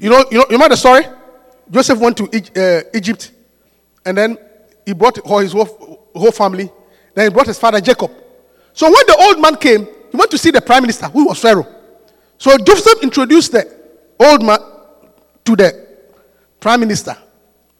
[0.00, 1.04] you know, you know, you remember the story?
[1.70, 3.32] Joseph went to uh, Egypt
[4.06, 4.38] and then
[4.86, 6.70] he brought his whole, whole family.
[7.14, 8.10] Then he brought his father Jacob.
[8.72, 11.38] So when the old man came, he went to see the prime minister, who was
[11.38, 11.66] Pharaoh.
[12.38, 13.70] So Joseph introduced the
[14.18, 14.58] old man
[15.44, 15.86] to the
[16.58, 17.14] prime minister,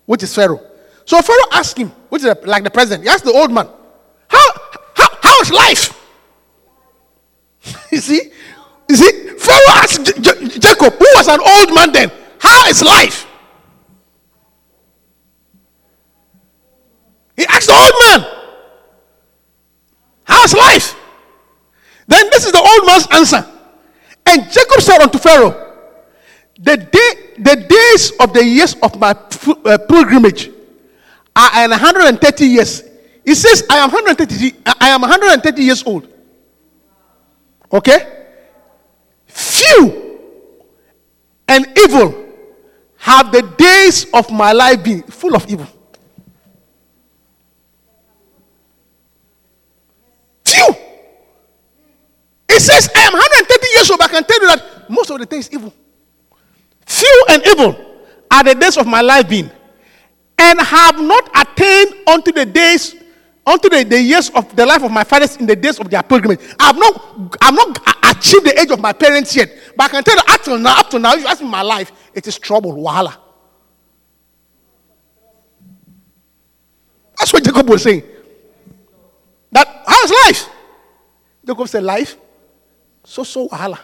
[0.05, 0.61] which is Pharaoh.
[1.07, 3.67] So Pharaoh asked him, which is like the president, he asked the old man,
[4.29, 4.53] How,
[4.95, 5.97] how, how is life?
[7.91, 8.31] you see?
[8.91, 9.13] You see?
[9.39, 12.11] Pharaoh asked J- J- Jacob, who was an old man then,
[12.41, 13.25] How is life?
[17.37, 18.27] He asked the old man,
[20.25, 20.97] How's life?
[22.09, 23.47] Then this is the old man's answer.
[24.27, 25.55] And Jacob said unto Pharaoh,
[26.59, 30.51] The day, the days of the years of my uh, pilgrimage
[31.37, 32.83] are an 130 years.
[33.25, 36.09] He says, I am 130, I am 130 years old.
[37.73, 38.17] Okay?
[39.31, 40.19] Few
[41.49, 42.27] and evil
[42.97, 45.67] have the days of my life been full of evil.
[50.45, 50.75] Few.
[52.49, 55.27] It says, I am 130 years old, I can tell you that most of the
[55.27, 55.73] days evil.
[56.87, 57.77] Few and evil
[58.31, 59.51] are the days of my life been,
[60.39, 62.95] and have not attained unto the days,
[63.47, 66.03] unto the, the years of the life of my fathers in the days of their
[66.03, 66.41] pilgrimage.
[66.59, 67.79] I have not, I have not
[68.17, 70.79] achieved the age of my parents yet, but I can tell you up till now,
[70.79, 73.17] up to now, if you ask me my life, it is trouble, wahala.
[77.19, 78.03] That's what Jacob was saying.
[79.53, 80.49] That how's life?
[81.45, 82.17] Jacob said, Life
[83.05, 83.79] So, so, wahala.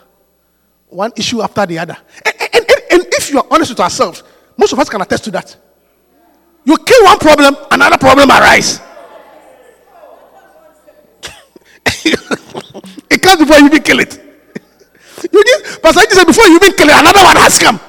[0.89, 1.97] One issue after the other.
[2.25, 4.23] And, and, and, and if you are honest with ourselves,
[4.57, 5.57] most of us can attest to that.
[6.65, 8.81] You kill one problem, another problem arises.
[13.11, 14.23] it comes before you even kill it.
[15.33, 17.81] You did, Pastor I said before you even kill it, another one has come.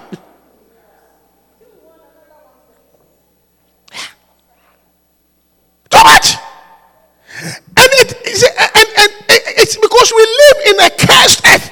[5.89, 6.35] Too much.
[7.43, 9.11] And, it, and, and
[9.57, 11.71] it's because we live in a cursed earth.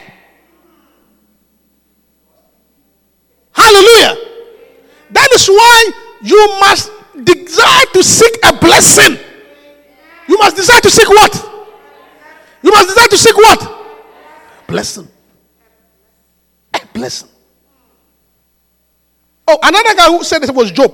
[3.52, 4.18] Hallelujah.
[5.12, 5.92] That is why
[6.22, 6.92] you must
[7.24, 9.18] desire to seek a blessing.
[10.28, 11.45] You must desire to seek what?
[12.66, 14.68] You must desire to seek what?
[14.68, 15.08] Blessing.
[16.74, 17.30] A blessing.
[19.48, 20.92] Oh, another guy who said this was Job.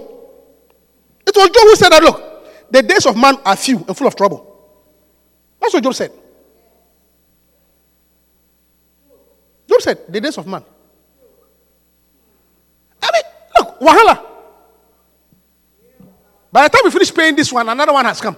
[1.26, 4.08] It was Job who said that look, the days of man are few and full
[4.08, 4.46] of trouble.
[5.62, 6.12] That's what Job said.
[9.70, 10.66] Job said, the days of man.
[13.02, 13.24] I mean,
[13.58, 14.26] look, Wahala.
[16.52, 18.36] By the time we finish paying this one, another one has come.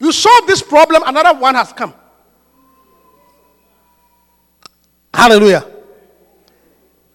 [0.00, 1.94] You solve this problem, another one has come.
[5.12, 5.66] Hallelujah.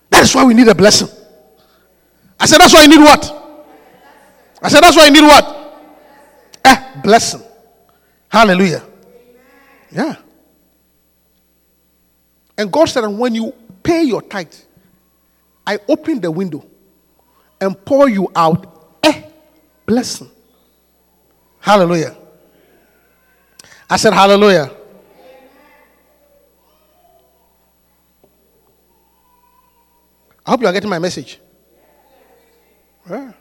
[0.09, 1.07] That is why we need a blessing.
[2.39, 3.23] I said, that's why you need what?
[4.61, 5.81] I said, that's why you need what?
[6.65, 7.41] Eh, blessing.
[8.27, 8.83] Hallelujah.
[9.91, 10.15] Yeah.
[12.57, 14.53] And God said, and when you pay your tithe,
[15.65, 16.65] I open the window
[17.61, 19.23] and pour you out a
[19.85, 20.29] blessing.
[21.59, 22.17] Hallelujah.
[23.93, 24.71] I said, Hallelujah.
[30.43, 31.39] I hope you are getting my message.
[33.07, 33.33] Yeah.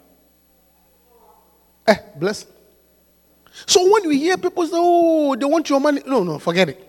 [1.86, 2.44] Eh, bless.
[3.64, 6.86] So when you hear people say, oh, they want your money, no, no, forget it.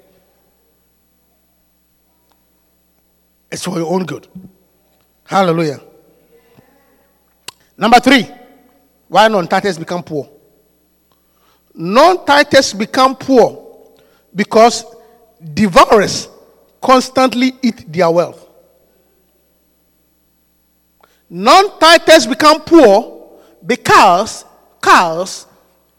[3.50, 4.28] It's for your own good.
[5.24, 5.80] Hallelujah.
[7.78, 8.28] Number three,
[9.08, 10.33] why non tithes become poor?
[11.76, 13.66] Non tithes become poor
[14.34, 14.86] because
[15.54, 16.30] devourers
[16.82, 18.48] constantly eat their wealth.
[21.30, 24.46] Non tithes become poor because
[24.82, 25.48] cows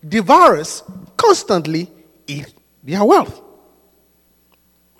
[0.06, 0.82] devourers
[1.16, 1.90] constantly
[2.26, 3.40] eat their wealth.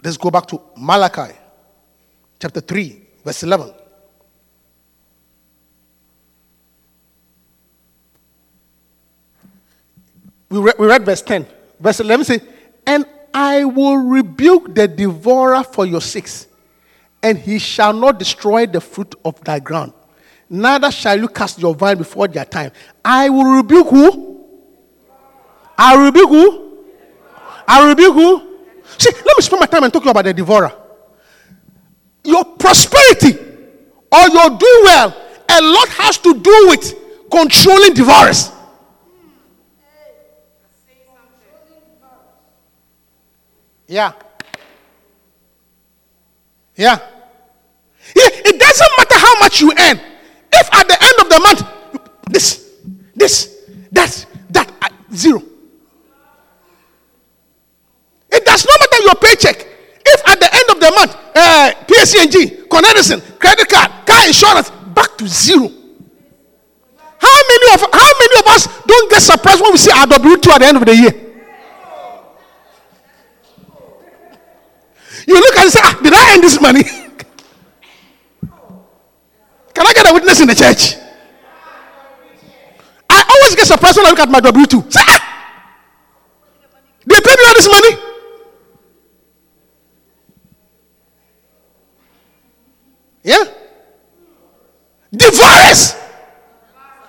[0.02, 1.34] Let's go back to Malachi
[2.38, 3.83] chapter 3, verse 11.
[10.54, 11.46] We read, we read verse 10.
[11.80, 12.40] Verse 11 says,
[12.86, 16.46] And I will rebuke the devourer for your sakes,
[17.20, 19.92] and he shall not destroy the fruit of thy ground.
[20.48, 22.70] Neither shall you cast your vine before their time.
[23.04, 24.46] I will rebuke who?
[25.76, 26.84] I rebuke who?
[27.66, 28.58] I rebuke who?
[28.96, 30.72] See, let me spend my time and talk about the devourer.
[32.22, 35.16] Your prosperity or your doing well,
[35.48, 36.94] a lot has to do with
[37.28, 38.53] controlling devourers.
[43.86, 44.12] Yeah.
[46.76, 46.98] Yeah.
[48.14, 50.00] It doesn't matter how much you earn.
[50.52, 52.70] If at the end of the month, this,
[53.14, 53.56] this,
[53.92, 55.42] that, that, uh, zero.
[58.30, 59.66] It does not matter your paycheck.
[60.06, 62.64] If at the end of the month, uh, PSE&G,
[62.94, 65.68] Edison, credit card, car insurance, back to zero.
[67.18, 70.36] How many of how many of us don't get surprised when we see our W
[70.36, 71.23] two at the end of the year?
[75.26, 76.82] You look and say, ah, did I earn this money?
[79.74, 80.96] Can I get a witness in the church?
[83.08, 84.90] I always get surprised when I look at my W 2.
[84.90, 85.20] Say, ah,
[87.06, 87.96] they pay me all this money?
[93.24, 93.44] Yeah?
[95.12, 95.94] Divorce.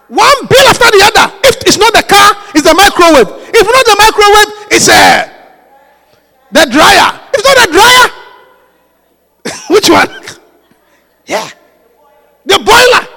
[0.07, 1.33] One bill after the other.
[1.43, 3.27] If it's not the car, it's the microwave.
[3.53, 5.27] If not the microwave, it's uh,
[6.51, 7.19] the dryer.
[7.33, 8.07] If not the dryer,
[9.69, 10.07] which one?
[11.25, 11.49] yeah.
[12.45, 13.07] The boiler.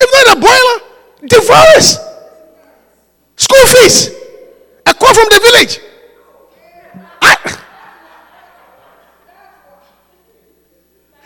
[0.00, 1.98] If not the boiler, divorce.
[3.86, 5.80] A call from the village.
[7.22, 7.36] I,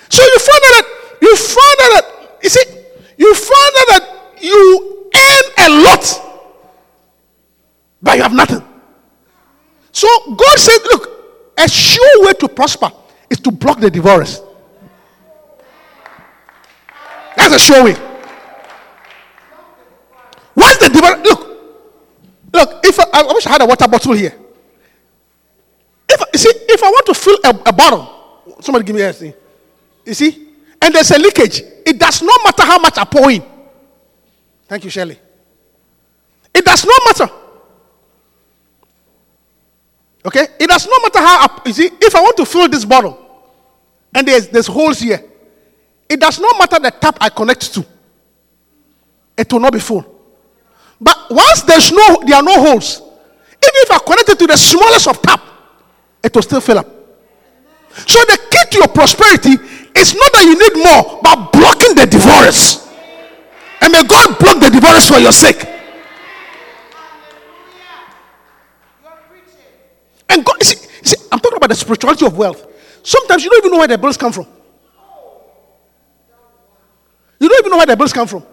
[0.09, 0.87] so you find out that
[1.23, 2.65] you find out that you see
[3.17, 4.05] you find out that
[4.43, 6.05] you earn a lot,
[8.03, 8.63] but you have nothing.
[9.93, 11.09] So God said, look,
[11.59, 12.91] a sure way to prosper
[13.29, 14.41] is to block the divorce.
[17.37, 17.97] That's a sure way.
[20.55, 21.40] Once the divorce, look,
[22.61, 24.35] look, if I, I wish I had a water bottle here.
[26.09, 28.17] If you see, if I want to fill a, a bottle.
[28.61, 29.35] Somebody give me a thing.
[30.05, 30.49] You see?
[30.83, 31.63] And there's a leakage.
[31.87, 33.43] It does not matter how much I pour in.
[34.67, 35.19] Thank you, Shirley.
[36.55, 37.35] It does not matter.
[40.27, 40.47] Okay?
[40.59, 43.19] It does not matter how, I, you see, if I want to fill this bottle
[44.15, 45.23] and there's, there's holes here,
[46.09, 47.87] it does not matter the tap I connect to.
[49.37, 50.10] It will not be full.
[51.01, 54.57] But once there's no, there are no holes, even if I connect it to the
[54.57, 55.41] smallest of tap,
[56.23, 56.87] it will still fill up.
[58.07, 59.57] So the key to your prosperity
[59.97, 62.89] is not that you need more, but blocking the divorce.
[63.81, 65.67] And may God block the divorce for your sake.
[70.29, 72.67] And God, see, see, I'm talking about the spirituality of wealth.
[73.03, 74.47] Sometimes you don't even know where the bills come from.
[77.41, 78.45] You don't even know where the bills come from.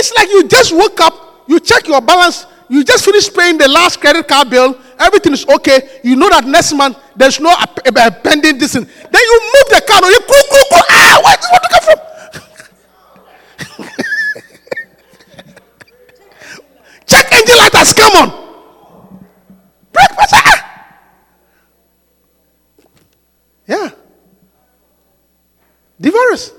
[0.00, 3.68] It's like you just woke up, you check your balance, you just finished paying the
[3.68, 6.00] last credit card bill, everything is okay.
[6.02, 8.72] You know that next month there's no uh, uh, pending this.
[8.72, 11.98] Then you move the car, you go, go, go, ah, where did it come from?
[17.06, 18.30] check engine light has come on.
[19.92, 20.16] Pressure.
[20.32, 20.86] Ah.
[23.66, 23.90] Yeah.
[26.00, 26.54] Divorce.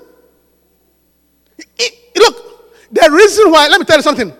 [2.92, 4.32] The reason why, let me tell you something.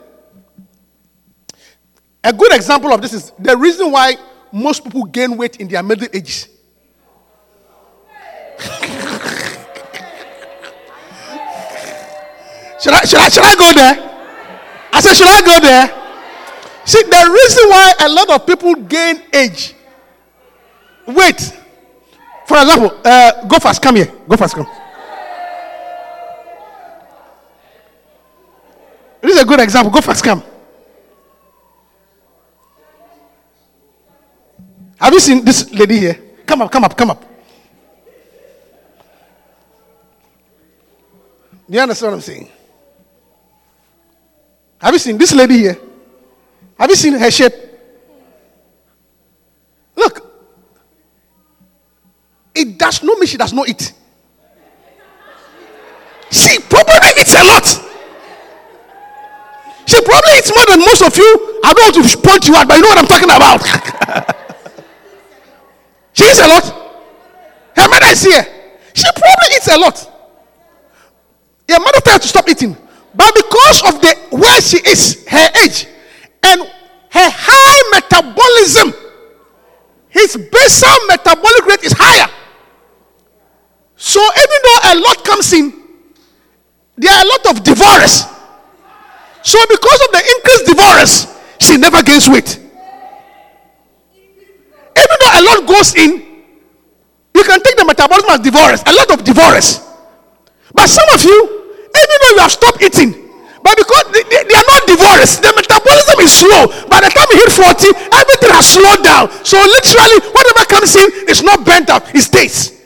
[2.22, 4.14] A good example of this is the reason why
[4.52, 6.48] most people gain weight in their middle ages.
[12.78, 14.10] should, I, should, I, should I go there?
[14.92, 15.88] I said, should I go there?
[16.84, 19.74] See, the reason why a lot of people gain age.
[21.06, 21.40] Wait.
[22.46, 24.12] For example, uh, go fast, come here.
[24.28, 24.66] Go fast, come.
[29.22, 29.90] This is a good example.
[29.92, 30.42] Go fast, come.
[34.98, 36.18] Have you seen this lady here?
[36.46, 37.24] Come up, come up, come up.
[41.68, 42.48] Do you understand what I'm saying?
[44.78, 45.78] Have you seen this lady here?
[46.78, 47.54] Have you seen her shape?
[49.96, 50.24] Look,
[52.54, 53.92] it does not mean she does not eat.
[56.30, 57.81] She probably eats a lot.
[60.32, 61.60] Eats more than most of you.
[61.64, 64.38] I don't want to point you out, but you know what I'm talking about.
[66.14, 66.64] She eats a lot.
[67.74, 68.44] Her mother is here.
[68.94, 69.98] She probably eats a lot.
[71.68, 72.76] Her mother her to stop eating.
[73.14, 75.86] But because of the where she is, her age,
[76.42, 78.92] and her high metabolism,
[80.08, 82.30] his basal metabolic rate is higher.
[83.96, 85.72] So even though a lot comes in,
[86.96, 88.31] there are a lot of divorce.
[89.42, 91.26] So because of the increased divorce,
[91.58, 92.58] she never gains weight.
[94.92, 96.10] Even though a lot goes in,
[97.34, 99.80] you can take the metabolism as divorce, a lot of divorce.
[100.72, 101.38] But some of you,
[101.90, 103.18] even though you have stopped eating,
[103.62, 106.66] but because they, they, they, are not divorced, the metabolism is slow.
[106.90, 109.30] By the time you hit 40, everything has slowed down.
[109.44, 112.82] So literally, whatever comes in is not burnt up, it stays.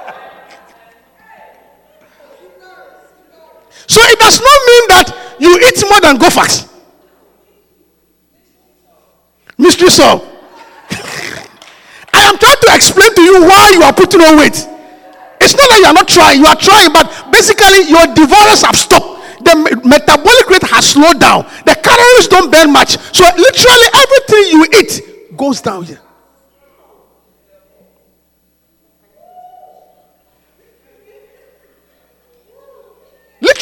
[3.90, 5.06] so it does not mean that
[5.42, 6.70] you eat more than go fast.
[9.58, 10.22] Mystery solved.
[12.14, 14.54] I am trying to explain to you why you are putting on weight.
[15.42, 18.78] It's not that you are not trying, you are trying, but basically your divorce have
[18.78, 19.42] stopped.
[19.42, 21.50] The metabolic rate has slowed down.
[21.66, 22.94] The calories don't burn much.
[23.10, 26.00] So literally everything you eat goes down here.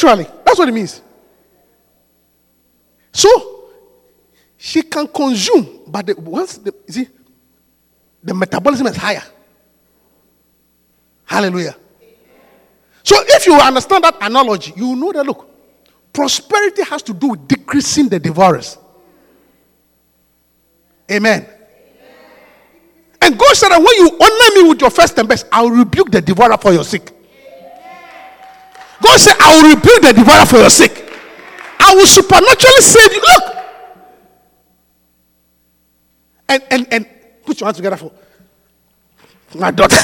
[0.01, 1.01] Literally, that's what it means.
[3.11, 3.69] So
[4.57, 7.07] she can consume, but the, once the, see,
[8.23, 9.23] the metabolism is higher.
[11.25, 11.75] Hallelujah.
[13.03, 15.49] So if you understand that analogy, you know that look,
[16.13, 18.77] prosperity has to do with decreasing the divorce.
[21.11, 21.45] Amen.
[23.21, 25.71] And God said that when you honor me with your first and best, I will
[25.71, 27.11] rebuke the devourer for your sake.
[29.01, 31.05] God said, I will rebuild the devourer for your sake.
[31.79, 33.21] I will supernaturally save you.
[33.21, 33.55] Look,
[36.49, 37.05] and, and, and
[37.45, 38.11] put your hands together for
[39.55, 39.95] my daughter.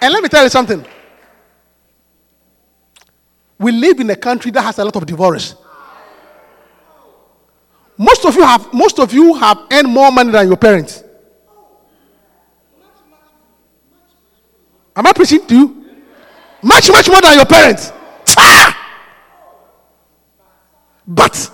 [0.00, 0.84] and let me tell you something.
[3.58, 5.54] We live in a country that has a lot of divorce.
[7.96, 11.04] Most of you have most of you have earned more money than your parents.
[14.96, 15.83] Am I preaching to you?
[16.64, 17.92] Much, much more than your parents.
[21.06, 21.50] But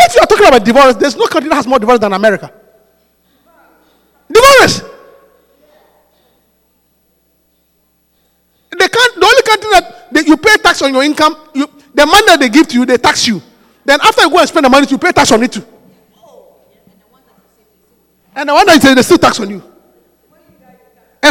[0.00, 2.52] if you are talking about divorce, there's no country that has more divorce than America.
[4.32, 4.82] Divorce.
[8.76, 9.14] They can't.
[9.14, 12.40] The only country that they, you pay tax on your income, you, the money that
[12.40, 13.40] they give to you, they tax you.
[13.84, 15.64] Then after you go and spend the money, you pay tax on it too.
[18.34, 19.62] And the one that they still tax on you.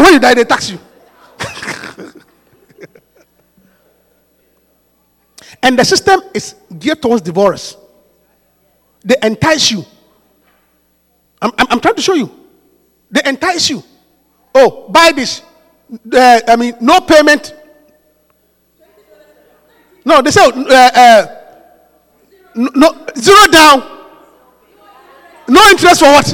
[0.08, 0.80] When you die, they tax you.
[5.62, 7.76] and the system is geared towards divorce.
[9.03, 9.84] They entice you.
[11.41, 12.32] I'm, I'm, I'm trying to show you.
[13.12, 13.84] They entice you.
[14.55, 15.41] Oh, buy this.
[16.14, 17.53] Uh, I mean, no payment.
[20.05, 21.28] No, they say uh, uh,
[22.55, 23.84] no zero down.
[25.49, 26.28] No interest for what?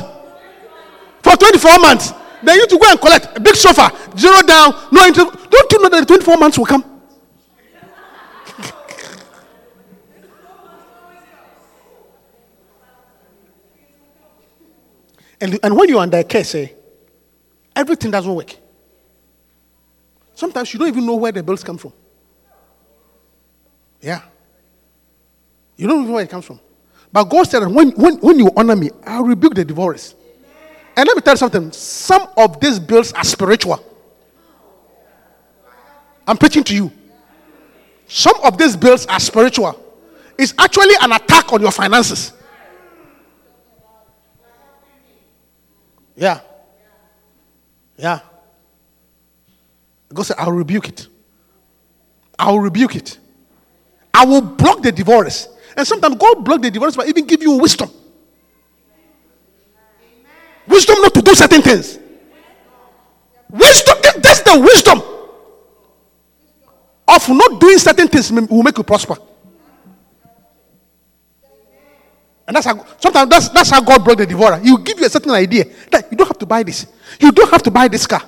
[1.24, 2.14] For 24 months.
[2.44, 5.32] Then you to go and collect a big sofa, zero down, no interest.
[5.50, 6.84] Don't you know that the 24 months will come?
[15.42, 16.68] and, and when you're under case, eh,
[17.76, 18.54] everything doesn't work.
[20.36, 21.94] Sometimes you don't even know where the bills come from.
[24.02, 24.22] Yeah.
[25.78, 26.60] You don't even know where it comes from.
[27.12, 30.16] But God said when, when, when you honor me, I'll rebuke the divorce.
[30.96, 31.72] And let me tell you something.
[31.72, 33.84] Some of these bills are spiritual.
[36.28, 36.92] I'm preaching to you.
[38.08, 39.80] Some of these bills are spiritual.
[40.38, 42.34] It's actually an attack on your finances.
[46.16, 46.42] Yeah.
[47.98, 48.20] Yeah.
[50.14, 51.08] God said, I'll rebuke it.
[52.38, 53.18] I'll rebuke it.
[54.14, 55.48] I will block the divorce.
[55.76, 57.90] And sometimes God block the divorce by even give you wisdom.
[60.74, 62.00] Wisdom not to do certain things.
[63.52, 65.02] Wisdom, that's the wisdom
[67.08, 69.16] of not doing certain things will make you prosper.
[72.48, 74.58] And that's how sometimes that's, that's how God brought the devourer.
[74.58, 76.88] He will give you a certain idea that you don't have to buy this.
[77.20, 78.24] You don't have to buy this car.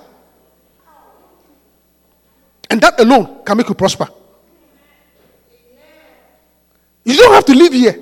[2.69, 4.07] And that alone can make you prosper.
[7.03, 7.99] You don't have to live here.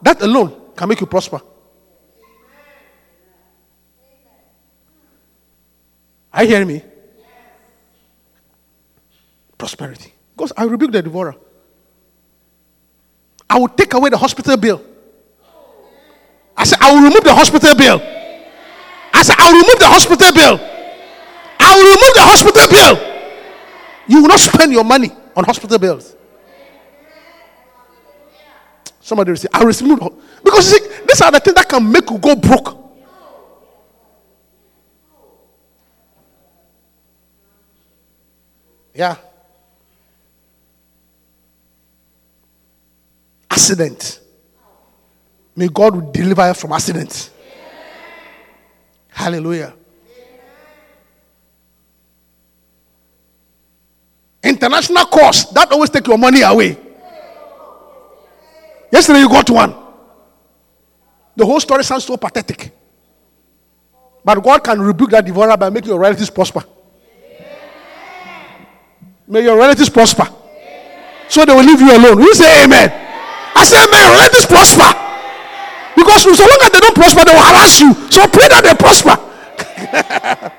[0.00, 1.42] That alone can make you prosper.
[6.32, 6.82] Are you hearing me?
[9.56, 10.12] Prosperity.
[10.36, 11.34] Because I rebuke the devourer.
[13.50, 14.84] I will take away the hospital bill.
[16.56, 18.00] I said, I will remove the hospital bill.
[19.14, 20.60] I said, I will remove the hospital bill.
[21.58, 23.08] I will remove the hospital bill.
[24.08, 26.14] You will not spend your money on hospital bills.
[29.00, 32.10] Somebody will say, I will remove because see, these are the things that can make
[32.10, 32.77] you go broke.
[38.98, 39.14] Yeah.
[43.48, 44.18] Accident.
[45.54, 47.30] May God deliver from accidents.
[49.06, 49.72] Hallelujah.
[54.42, 56.76] International course that always take your money away.
[58.90, 59.76] Yesterday you got one.
[61.36, 62.72] The whole story sounds so pathetic.
[64.24, 66.64] But God can rebuke that devourer by making your relatives prosper.
[69.28, 70.26] May your relatives prosper.
[71.28, 72.18] So they will leave you alone.
[72.20, 72.90] You say amen.
[73.54, 74.90] I say, may your relatives prosper.
[75.94, 77.92] Because so long as they don't prosper, they will harass you.
[78.10, 79.16] So pray that they prosper.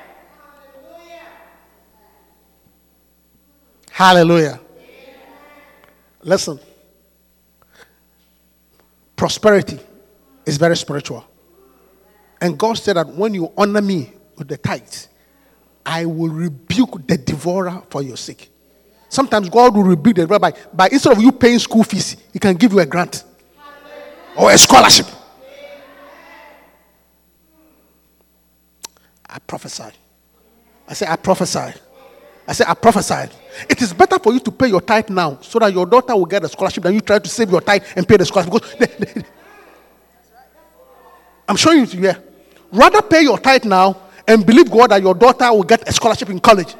[3.90, 4.60] Hallelujah.
[6.22, 6.60] Listen.
[9.16, 9.80] Prosperity
[10.46, 11.24] is very spiritual.
[12.40, 15.08] And God said that when you honor me with the tithes,
[15.84, 18.50] I will rebuke the devourer for your sake.
[19.10, 22.54] Sometimes God will rebuke the rabbi by instead of you paying school fees, He can
[22.54, 23.24] give you a grant
[24.36, 25.06] or a scholarship.
[29.28, 29.90] I prophesy.
[30.88, 31.72] I say, I prophesy.
[32.46, 33.34] I say, I prophesy.
[33.68, 36.26] It is better for you to pay your tithe now so that your daughter will
[36.26, 38.52] get a scholarship than you try to save your tithe and pay the scholarship.
[38.52, 39.22] Because they, they,
[41.48, 42.22] I'm showing you here.
[42.72, 46.30] Rather pay your tithe now and believe God that your daughter will get a scholarship
[46.30, 46.76] in college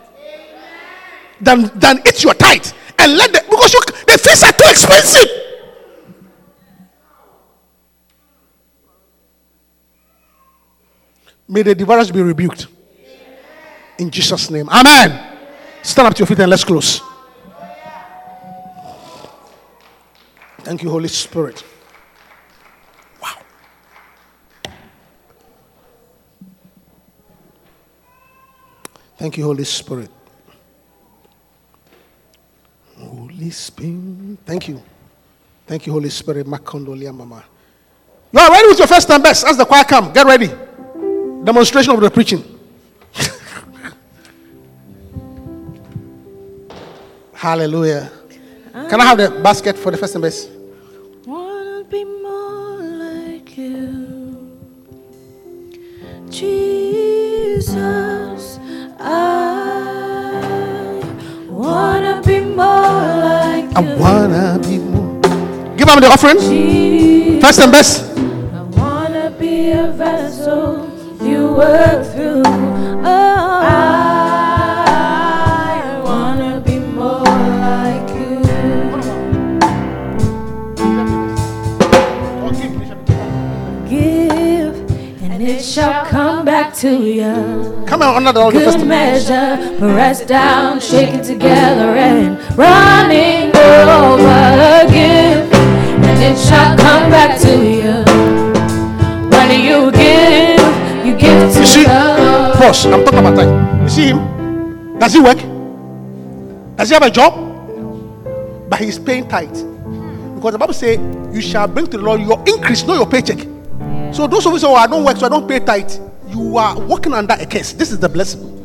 [1.40, 2.66] than, than eat your tithe
[2.98, 5.28] and let the because you, the fees are too expensive.
[11.48, 12.68] May the devourers be rebuked.
[13.98, 14.68] In Jesus' name.
[14.68, 15.38] Amen.
[15.82, 17.00] Stand up to your feet and let's close.
[20.58, 21.64] Thank you, Holy Spirit.
[23.20, 23.38] Wow.
[29.16, 30.10] Thank you, Holy Spirit.
[33.00, 34.38] Holy Spirit.
[34.44, 34.82] Thank you.
[35.66, 36.46] Thank you, Holy Spirit.
[36.46, 37.44] Makondolia mama.
[38.32, 39.46] You are ready with your first time best.
[39.46, 40.48] As the choir come, get ready.
[41.44, 42.42] Demonstration of the preaching.
[47.34, 48.10] Hallelujah.
[48.72, 50.48] Can I have the basket for the first time best?
[51.24, 54.58] Wanna be more like you,
[56.28, 57.74] Jesus.
[59.00, 61.02] I
[61.48, 62.29] wanna be
[62.60, 65.20] like I wanna be more.
[65.76, 66.38] Give them the offering.
[66.38, 67.42] Jesus.
[67.42, 67.92] First and best.
[68.54, 70.88] I wanna be a vessel
[71.22, 72.42] you work through.
[72.44, 73.89] Oh, I
[85.60, 87.84] it shall come back to you.
[87.86, 88.78] Come on the altar first.
[88.78, 94.88] Good measure, pressed down, shaken together, and running over.
[94.88, 95.52] again.
[96.08, 97.92] and it shall come back to you.
[99.28, 102.86] When you give, you give to You see, pause.
[102.86, 103.82] I'm talking about time.
[103.82, 104.98] You see him?
[104.98, 105.40] Does he work?
[106.76, 107.36] Does he have a job?
[108.70, 109.52] But he's paying tight.
[109.52, 110.98] Because the Bible says,
[111.34, 113.49] You shall bring to the Lord your increase, not your paycheck.
[114.12, 115.92] So those of you who say, Oh, I don't work, so I don't pay tithe.
[116.28, 117.72] You are working under a curse.
[117.72, 118.56] This is the blessing.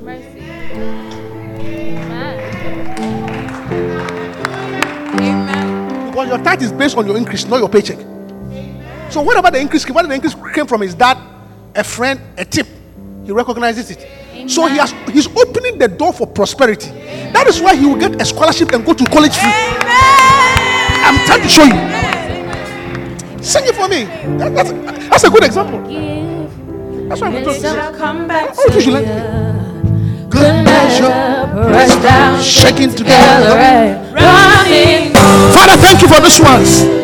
[5.15, 7.97] Because your tithe is based on your increase, not your paycheck.
[7.99, 9.11] Amen.
[9.11, 11.17] So whatever the increase, whether the increase came from his dad,
[11.75, 12.67] a friend, a tip,
[13.25, 14.49] he recognizes it.
[14.49, 16.89] So he has he's opening the door for prosperity.
[17.33, 19.51] That is why he will get a scholarship and go to college free.
[21.05, 22.04] I'm trying to show you.
[23.45, 24.05] Sing it for me.
[24.39, 24.71] That- that's,
[25.09, 25.79] that's a good example.
[27.09, 27.59] That's why I'm and talking.
[27.63, 28.99] it shall come back Oh, to you should you.
[28.99, 29.05] let
[30.31, 34.13] Good measure, pressed down, shaking together, together.
[34.15, 35.13] running
[35.53, 37.03] Father, thank you for this ones.